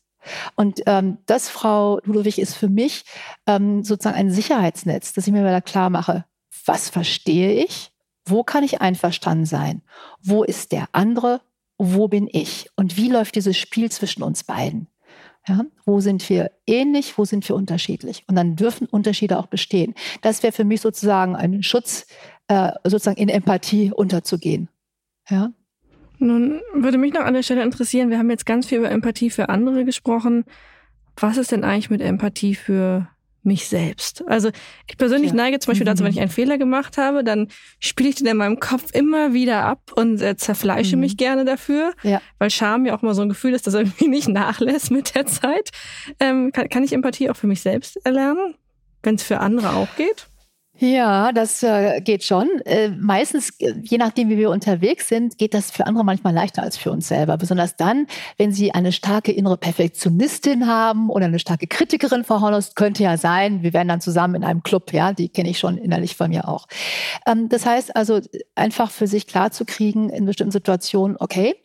Und 0.55 0.81
ähm, 0.85 1.17
das, 1.25 1.49
Frau 1.49 1.99
Ludwig, 2.03 2.39
ist 2.39 2.55
für 2.55 2.69
mich 2.69 3.05
ähm, 3.47 3.83
sozusagen 3.83 4.17
ein 4.17 4.31
Sicherheitsnetz, 4.31 5.13
dass 5.13 5.27
ich 5.27 5.33
mir 5.33 5.43
wieder 5.43 5.61
klar 5.61 5.89
mache, 5.89 6.25
was 6.65 6.89
verstehe 6.89 7.63
ich, 7.63 7.91
wo 8.25 8.43
kann 8.43 8.63
ich 8.63 8.81
einverstanden 8.81 9.45
sein, 9.45 9.81
wo 10.21 10.43
ist 10.43 10.71
der 10.71 10.87
andere, 10.91 11.41
wo 11.77 12.07
bin 12.07 12.29
ich 12.31 12.69
und 12.75 12.97
wie 12.97 13.09
läuft 13.09 13.35
dieses 13.35 13.57
Spiel 13.57 13.91
zwischen 13.91 14.23
uns 14.23 14.43
beiden. 14.43 14.87
Ja, 15.45 15.65
wo 15.85 15.99
sind 15.99 16.29
wir 16.29 16.51
ähnlich, 16.65 17.17
wo 17.17 17.25
sind 17.25 17.47
wir 17.49 17.57
unterschiedlich? 17.57 18.23
Und 18.27 18.35
dann 18.35 18.55
dürfen 18.55 18.87
Unterschiede 18.87 19.37
auch 19.37 19.47
bestehen. 19.47 19.93
Das 20.21 20.41
wäre 20.41 20.53
für 20.53 20.63
mich 20.63 20.79
sozusagen 20.79 21.35
ein 21.35 21.63
Schutz, 21.63 22.07
äh, 22.47 22.71
sozusagen 22.85 23.17
in 23.17 23.27
Empathie 23.27 23.91
unterzugehen. 23.91 24.69
Ja. 25.29 25.51
Nun 26.23 26.61
würde 26.73 26.97
mich 26.97 27.13
noch 27.13 27.25
an 27.25 27.33
der 27.33 27.43
Stelle 27.43 27.63
interessieren, 27.63 28.09
wir 28.09 28.17
haben 28.17 28.29
jetzt 28.29 28.45
ganz 28.45 28.67
viel 28.67 28.77
über 28.77 28.89
Empathie 28.89 29.29
für 29.29 29.49
andere 29.49 29.83
gesprochen. 29.83 30.45
Was 31.17 31.37
ist 31.37 31.51
denn 31.51 31.65
eigentlich 31.65 31.89
mit 31.89 32.01
Empathie 32.01 32.55
für 32.55 33.09
mich 33.43 33.67
selbst? 33.67 34.23
Also 34.27 34.49
ich 34.87 34.97
persönlich 34.97 35.31
ja. 35.31 35.35
neige 35.35 35.59
zum 35.59 35.71
Beispiel 35.71 35.85
dazu, 35.85 36.03
wenn 36.03 36.11
ich 36.11 36.21
einen 36.21 36.31
Fehler 36.31 36.57
gemacht 36.57 36.97
habe, 36.97 37.25
dann 37.25 37.49
spiele 37.79 38.09
ich 38.09 38.15
den 38.15 38.27
in 38.27 38.37
meinem 38.37 38.61
Kopf 38.61 38.91
immer 38.93 39.33
wieder 39.33 39.65
ab 39.65 39.91
und 39.95 40.21
äh, 40.21 40.37
zerfleische 40.37 40.95
mhm. 40.95 41.01
mich 41.01 41.17
gerne 41.17 41.43
dafür, 41.43 41.93
ja. 42.03 42.21
weil 42.39 42.49
Scham 42.49 42.85
ja 42.85 42.95
auch 42.95 43.01
mal 43.01 43.13
so 43.13 43.21
ein 43.21 43.29
Gefühl 43.29 43.53
ist, 43.53 43.67
das 43.67 43.73
irgendwie 43.73 44.07
nicht 44.07 44.29
nachlässt 44.29 44.91
mit 44.91 45.15
der 45.15 45.25
Zeit. 45.25 45.71
Ähm, 46.21 46.53
kann, 46.53 46.69
kann 46.69 46.83
ich 46.85 46.93
Empathie 46.93 47.29
auch 47.29 47.35
für 47.35 47.47
mich 47.47 47.61
selbst 47.61 47.97
erlernen, 48.05 48.55
wenn 49.03 49.15
es 49.15 49.23
für 49.23 49.41
andere 49.41 49.73
auch 49.73 49.93
geht? 49.97 50.27
Ja, 50.79 51.31
das 51.31 51.61
äh, 51.61 52.01
geht 52.01 52.23
schon. 52.23 52.49
Äh, 52.65 52.89
meistens, 52.89 53.51
äh, 53.59 53.75
je 53.83 53.99
nachdem, 53.99 54.29
wie 54.29 54.37
wir 54.37 54.49
unterwegs 54.49 55.07
sind, 55.07 55.37
geht 55.37 55.53
das 55.53 55.69
für 55.69 55.85
andere 55.85 56.03
manchmal 56.03 56.33
leichter 56.33 56.63
als 56.63 56.77
für 56.77 56.91
uns 56.91 57.07
selber. 57.07 57.37
Besonders 57.37 57.75
dann, 57.75 58.07
wenn 58.37 58.51
sie 58.51 58.73
eine 58.73 58.91
starke 58.91 59.31
innere 59.31 59.57
Perfektionistin 59.57 60.65
haben 60.65 61.11
oder 61.11 61.25
eine 61.25 61.37
starke 61.37 61.67
Kritikerin, 61.67 62.23
Frau 62.23 62.41
Hornost, 62.41 62.75
könnte 62.75 63.03
ja 63.03 63.17
sein. 63.17 63.61
Wir 63.61 63.71
wären 63.73 63.87
dann 63.87 64.01
zusammen 64.01 64.33
in 64.33 64.43
einem 64.43 64.63
Club, 64.63 64.91
ja, 64.93 65.13
die 65.13 65.29
kenne 65.29 65.51
ich 65.51 65.59
schon 65.59 65.77
innerlich 65.77 66.15
von 66.15 66.31
mir 66.31 66.47
auch. 66.47 66.67
Ähm, 67.27 67.49
das 67.49 67.67
heißt 67.67 67.95
also, 67.95 68.19
einfach 68.55 68.89
für 68.89 69.05
sich 69.05 69.27
klarzukriegen 69.27 70.09
in 70.09 70.25
bestimmten 70.25 70.51
Situationen, 70.51 71.17
okay, 71.19 71.55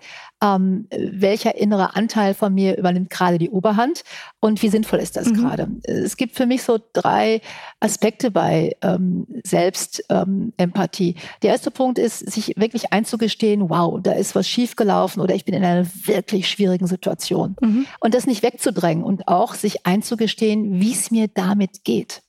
ähm, 0.41 0.87
welcher 0.91 1.57
innere 1.57 1.97
Anteil 1.97 2.35
von 2.35 2.55
mir 2.55 2.79
übernimmt 2.79 3.11
gerade 3.11 3.39
die 3.39 3.51
Oberhand 3.51 4.05
und 4.41 4.63
wie 4.63 4.69
sinnvoll 4.69 5.01
ist 5.01 5.17
das 5.17 5.29
mhm. 5.29 5.35
gerade. 5.35 5.69
Es 5.83 6.17
gibt 6.17 6.37
für 6.37 6.47
mich 6.47 6.63
so 6.63 6.79
drei 6.93 7.41
Aspekte 7.81 8.31
bei 8.31 8.77
ähm, 8.83 9.27
Selbstempathie. 9.45 11.11
Ähm, 11.11 11.23
Der 11.43 11.51
erste 11.51 11.71
Punkt 11.71 11.99
ist, 11.99 12.31
sich 12.31 12.55
wirklich 12.57 12.93
einzugestehen, 12.93 13.69
wow, 13.69 14.01
da 14.01 14.13
ist 14.13 14.35
was 14.35 14.49
schiefgelaufen 14.49 15.21
oder 15.21 15.35
ich 15.35 15.45
bin 15.45 15.55
in 15.55 15.65
einer 15.65 15.87
wirklich 16.05 16.49
schwierigen 16.49 16.87
Situation. 16.87 17.57
Mhm. 17.61 17.87
Und 18.01 18.15
das 18.15 18.27
nicht 18.27 18.43
wegzudrängen 18.43 19.03
und 19.03 19.27
auch 19.27 19.55
sich 19.55 19.87
einzugestehen, 19.87 20.81
wie 20.81 20.93
es 20.93 21.11
mir 21.11 21.29
damit 21.29 21.85
geht. 21.85 22.23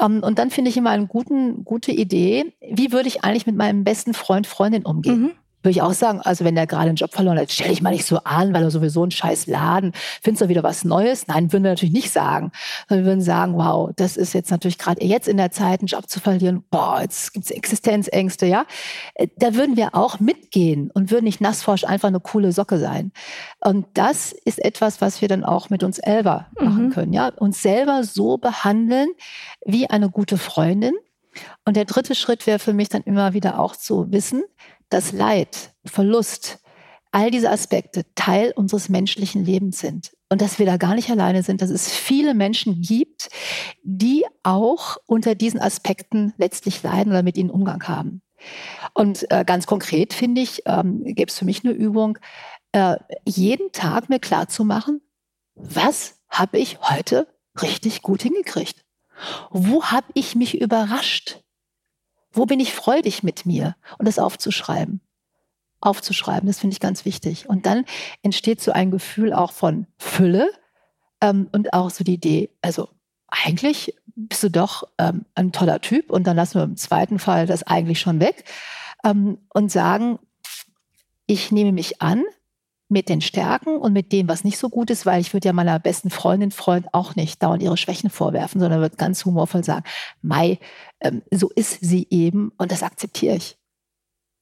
Um, 0.00 0.16
ähm, 0.16 0.22
und 0.22 0.38
dann 0.38 0.50
finde 0.50 0.70
ich 0.70 0.76
immer 0.76 0.90
eine 0.90 1.06
guten, 1.06 1.64
gute 1.64 1.90
Idee, 1.90 2.52
wie 2.60 2.92
würde 2.92 3.08
ich 3.08 3.24
eigentlich 3.24 3.46
mit 3.46 3.56
meinem 3.56 3.82
besten 3.82 4.14
Freund, 4.14 4.46
Freundin 4.46 4.84
umgehen? 4.84 5.22
Mhm 5.22 5.30
würde 5.62 5.70
ich 5.70 5.82
auch 5.82 5.92
sagen, 5.92 6.20
also 6.20 6.44
wenn 6.44 6.54
der 6.54 6.66
gerade 6.66 6.88
einen 6.88 6.96
Job 6.96 7.12
verloren 7.12 7.38
hat, 7.38 7.50
stell 7.50 7.68
dich 7.68 7.82
mal 7.82 7.90
nicht 7.90 8.06
so 8.06 8.18
an, 8.18 8.54
weil 8.54 8.62
er 8.62 8.70
sowieso 8.70 9.04
ein 9.04 9.10
scheiß 9.10 9.46
Laden, 9.46 9.92
findest 10.22 10.42
du 10.42 10.48
wieder 10.48 10.62
was 10.62 10.84
Neues? 10.84 11.26
Nein, 11.26 11.52
würden 11.52 11.64
wir 11.64 11.70
natürlich 11.70 11.94
nicht 11.94 12.10
sagen. 12.10 12.52
Sondern 12.88 13.04
wir 13.04 13.10
würden 13.10 13.22
sagen, 13.22 13.56
wow, 13.56 13.90
das 13.96 14.16
ist 14.16 14.34
jetzt 14.34 14.50
natürlich 14.50 14.78
gerade 14.78 15.04
jetzt 15.04 15.28
in 15.28 15.36
der 15.36 15.50
Zeit, 15.50 15.80
einen 15.80 15.88
Job 15.88 16.08
zu 16.08 16.20
verlieren, 16.20 16.64
boah, 16.70 17.00
jetzt 17.02 17.32
gibt's 17.32 17.50
Existenzängste, 17.50 18.46
ja. 18.46 18.66
Äh, 19.14 19.28
da 19.36 19.54
würden 19.54 19.76
wir 19.76 19.94
auch 19.94 20.20
mitgehen 20.20 20.90
und 20.92 21.10
würden 21.10 21.24
nicht 21.24 21.40
nassforsch 21.40 21.84
einfach 21.84 22.08
eine 22.08 22.20
coole 22.20 22.52
Socke 22.52 22.78
sein. 22.78 23.12
Und 23.60 23.86
das 23.94 24.32
ist 24.32 24.64
etwas, 24.64 25.00
was 25.00 25.20
wir 25.20 25.28
dann 25.28 25.44
auch 25.44 25.70
mit 25.70 25.82
uns 25.82 25.96
selber 25.96 26.46
machen 26.60 26.86
mhm. 26.86 26.90
können, 26.90 27.12
ja. 27.12 27.28
Uns 27.28 27.62
selber 27.62 28.04
so 28.04 28.38
behandeln 28.38 29.08
wie 29.64 29.90
eine 29.90 30.08
gute 30.08 30.38
Freundin. 30.38 30.94
Und 31.64 31.76
der 31.76 31.84
dritte 31.84 32.14
Schritt 32.14 32.46
wäre 32.46 32.58
für 32.58 32.72
mich 32.72 32.88
dann 32.88 33.02
immer 33.02 33.32
wieder 33.32 33.60
auch 33.60 33.76
zu 33.76 34.10
wissen, 34.10 34.42
dass 34.88 35.12
Leid, 35.12 35.74
Verlust, 35.84 36.60
all 37.10 37.30
diese 37.30 37.50
Aspekte 37.50 38.04
Teil 38.14 38.52
unseres 38.54 38.88
menschlichen 38.88 39.44
Lebens 39.44 39.78
sind 39.78 40.12
und 40.28 40.42
dass 40.42 40.58
wir 40.58 40.66
da 40.66 40.76
gar 40.76 40.94
nicht 40.94 41.10
alleine 41.10 41.42
sind, 41.42 41.62
dass 41.62 41.70
es 41.70 41.90
viele 41.90 42.34
Menschen 42.34 42.82
gibt, 42.82 43.28
die 43.82 44.24
auch 44.42 44.98
unter 45.06 45.34
diesen 45.34 45.60
Aspekten 45.60 46.34
letztlich 46.36 46.82
leiden 46.82 47.12
oder 47.12 47.22
mit 47.22 47.36
ihnen 47.36 47.50
Umgang 47.50 47.82
haben. 47.88 48.22
Und 48.94 49.30
äh, 49.30 49.44
ganz 49.44 49.66
konkret 49.66 50.12
finde 50.12 50.40
ich, 50.40 50.62
ähm, 50.66 51.02
gäbe 51.04 51.30
es 51.30 51.38
für 51.38 51.44
mich 51.44 51.64
eine 51.64 51.72
Übung, 51.72 52.18
äh, 52.72 52.96
jeden 53.24 53.72
Tag 53.72 54.08
mir 54.08 54.20
klar 54.20 54.48
zu 54.48 54.64
machen, 54.64 55.00
was 55.54 56.20
habe 56.28 56.58
ich 56.58 56.78
heute 56.82 57.26
richtig 57.60 58.02
gut 58.02 58.22
hingekriegt? 58.22 58.84
Wo 59.50 59.84
habe 59.84 60.06
ich 60.14 60.36
mich 60.36 60.60
überrascht? 60.60 61.40
Wo 62.32 62.46
bin 62.46 62.60
ich 62.60 62.72
freudig 62.72 63.22
mit 63.22 63.46
mir? 63.46 63.76
Und 63.98 64.06
das 64.06 64.18
aufzuschreiben. 64.18 65.00
Aufzuschreiben, 65.80 66.46
das 66.46 66.58
finde 66.58 66.74
ich 66.74 66.80
ganz 66.80 67.04
wichtig. 67.04 67.48
Und 67.48 67.66
dann 67.66 67.84
entsteht 68.22 68.60
so 68.60 68.72
ein 68.72 68.90
Gefühl 68.90 69.32
auch 69.32 69.52
von 69.52 69.86
Fülle 69.96 70.50
ähm, 71.20 71.48
und 71.52 71.72
auch 71.72 71.90
so 71.90 72.04
die 72.04 72.14
Idee, 72.14 72.50
also 72.62 72.88
eigentlich 73.28 73.94
bist 74.16 74.42
du 74.42 74.50
doch 74.50 74.84
ähm, 74.98 75.24
ein 75.34 75.52
toller 75.52 75.80
Typ 75.80 76.10
und 76.10 76.26
dann 76.26 76.36
lassen 76.36 76.58
wir 76.58 76.64
im 76.64 76.76
zweiten 76.76 77.18
Fall 77.18 77.46
das 77.46 77.62
eigentlich 77.62 78.00
schon 78.00 78.20
weg 78.20 78.44
ähm, 79.04 79.38
und 79.54 79.70
sagen, 79.70 80.18
ich 81.26 81.52
nehme 81.52 81.72
mich 81.72 82.02
an, 82.02 82.24
mit 82.88 83.08
den 83.08 83.20
Stärken 83.20 83.76
und 83.76 83.92
mit 83.92 84.12
dem, 84.12 84.28
was 84.28 84.44
nicht 84.44 84.58
so 84.58 84.70
gut 84.70 84.90
ist, 84.90 85.04
weil 85.04 85.20
ich 85.20 85.32
würde 85.32 85.48
ja 85.48 85.52
meiner 85.52 85.78
besten 85.78 86.10
Freundin, 86.10 86.50
Freund 86.50 86.86
auch 86.92 87.16
nicht 87.16 87.42
dauernd 87.42 87.62
ihre 87.62 87.76
Schwächen 87.76 88.10
vorwerfen, 88.10 88.60
sondern 88.60 88.80
würde 88.80 88.96
ganz 88.96 89.24
humorvoll 89.24 89.62
sagen, 89.62 89.84
Mai, 90.22 90.58
ähm, 91.00 91.22
so 91.30 91.50
ist 91.54 91.78
sie 91.80 92.06
eben 92.10 92.52
und 92.56 92.72
das 92.72 92.82
akzeptiere 92.82 93.36
ich. 93.36 93.58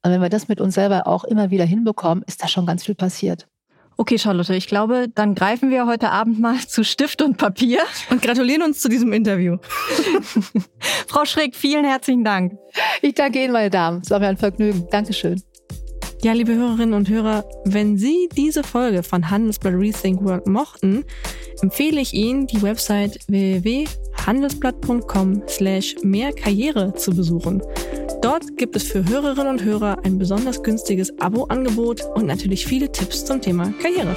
Und 0.04 0.12
wenn 0.12 0.22
wir 0.22 0.28
das 0.28 0.46
mit 0.46 0.60
uns 0.60 0.74
selber 0.74 1.06
auch 1.08 1.24
immer 1.24 1.50
wieder 1.50 1.64
hinbekommen, 1.64 2.22
ist 2.26 2.42
da 2.42 2.48
schon 2.48 2.66
ganz 2.66 2.84
viel 2.84 2.94
passiert. 2.94 3.48
Okay, 3.98 4.18
Charlotte, 4.18 4.54
ich 4.54 4.66
glaube, 4.66 5.08
dann 5.12 5.34
greifen 5.34 5.70
wir 5.70 5.86
heute 5.86 6.10
Abend 6.10 6.38
mal 6.38 6.58
zu 6.58 6.84
Stift 6.84 7.22
und 7.22 7.38
Papier 7.38 7.80
und 8.10 8.20
gratulieren 8.20 8.62
uns 8.62 8.80
zu 8.80 8.88
diesem 8.88 9.12
Interview. 9.12 9.56
Frau 11.08 11.24
Schräg, 11.24 11.56
vielen 11.56 11.84
herzlichen 11.84 12.22
Dank. 12.22 12.58
Ich 13.00 13.14
danke 13.14 13.42
Ihnen, 13.42 13.52
meine 13.52 13.70
Damen. 13.70 14.02
Es 14.02 14.10
war 14.10 14.20
mir 14.20 14.28
ein 14.28 14.36
Vergnügen. 14.36 14.86
Dankeschön. 14.90 15.42
Ja, 16.26 16.32
liebe 16.32 16.56
Hörerinnen 16.56 16.94
und 16.94 17.08
Hörer, 17.08 17.44
wenn 17.66 17.96
Sie 17.98 18.28
diese 18.36 18.64
Folge 18.64 19.04
von 19.04 19.30
Handelsblatt 19.30 19.74
Rethink 19.74 20.24
Work 20.24 20.48
mochten, 20.48 21.04
empfehle 21.62 22.00
ich 22.00 22.14
Ihnen 22.14 22.48
die 22.48 22.60
Website 22.62 23.20
www 23.28 23.86
handelsblatt.com 24.26 25.42
slash 25.48 25.94
mehr 26.02 26.32
Karriere 26.32 26.92
zu 26.94 27.12
besuchen. 27.12 27.62
Dort 28.22 28.56
gibt 28.56 28.74
es 28.74 28.82
für 28.82 29.08
Hörerinnen 29.08 29.46
und 29.46 29.62
Hörer 29.62 29.98
ein 30.04 30.18
besonders 30.18 30.62
günstiges 30.62 31.16
Abo-Angebot 31.20 32.02
und 32.16 32.26
natürlich 32.26 32.66
viele 32.66 32.90
Tipps 32.90 33.24
zum 33.24 33.40
Thema 33.40 33.72
Karriere. 33.80 34.16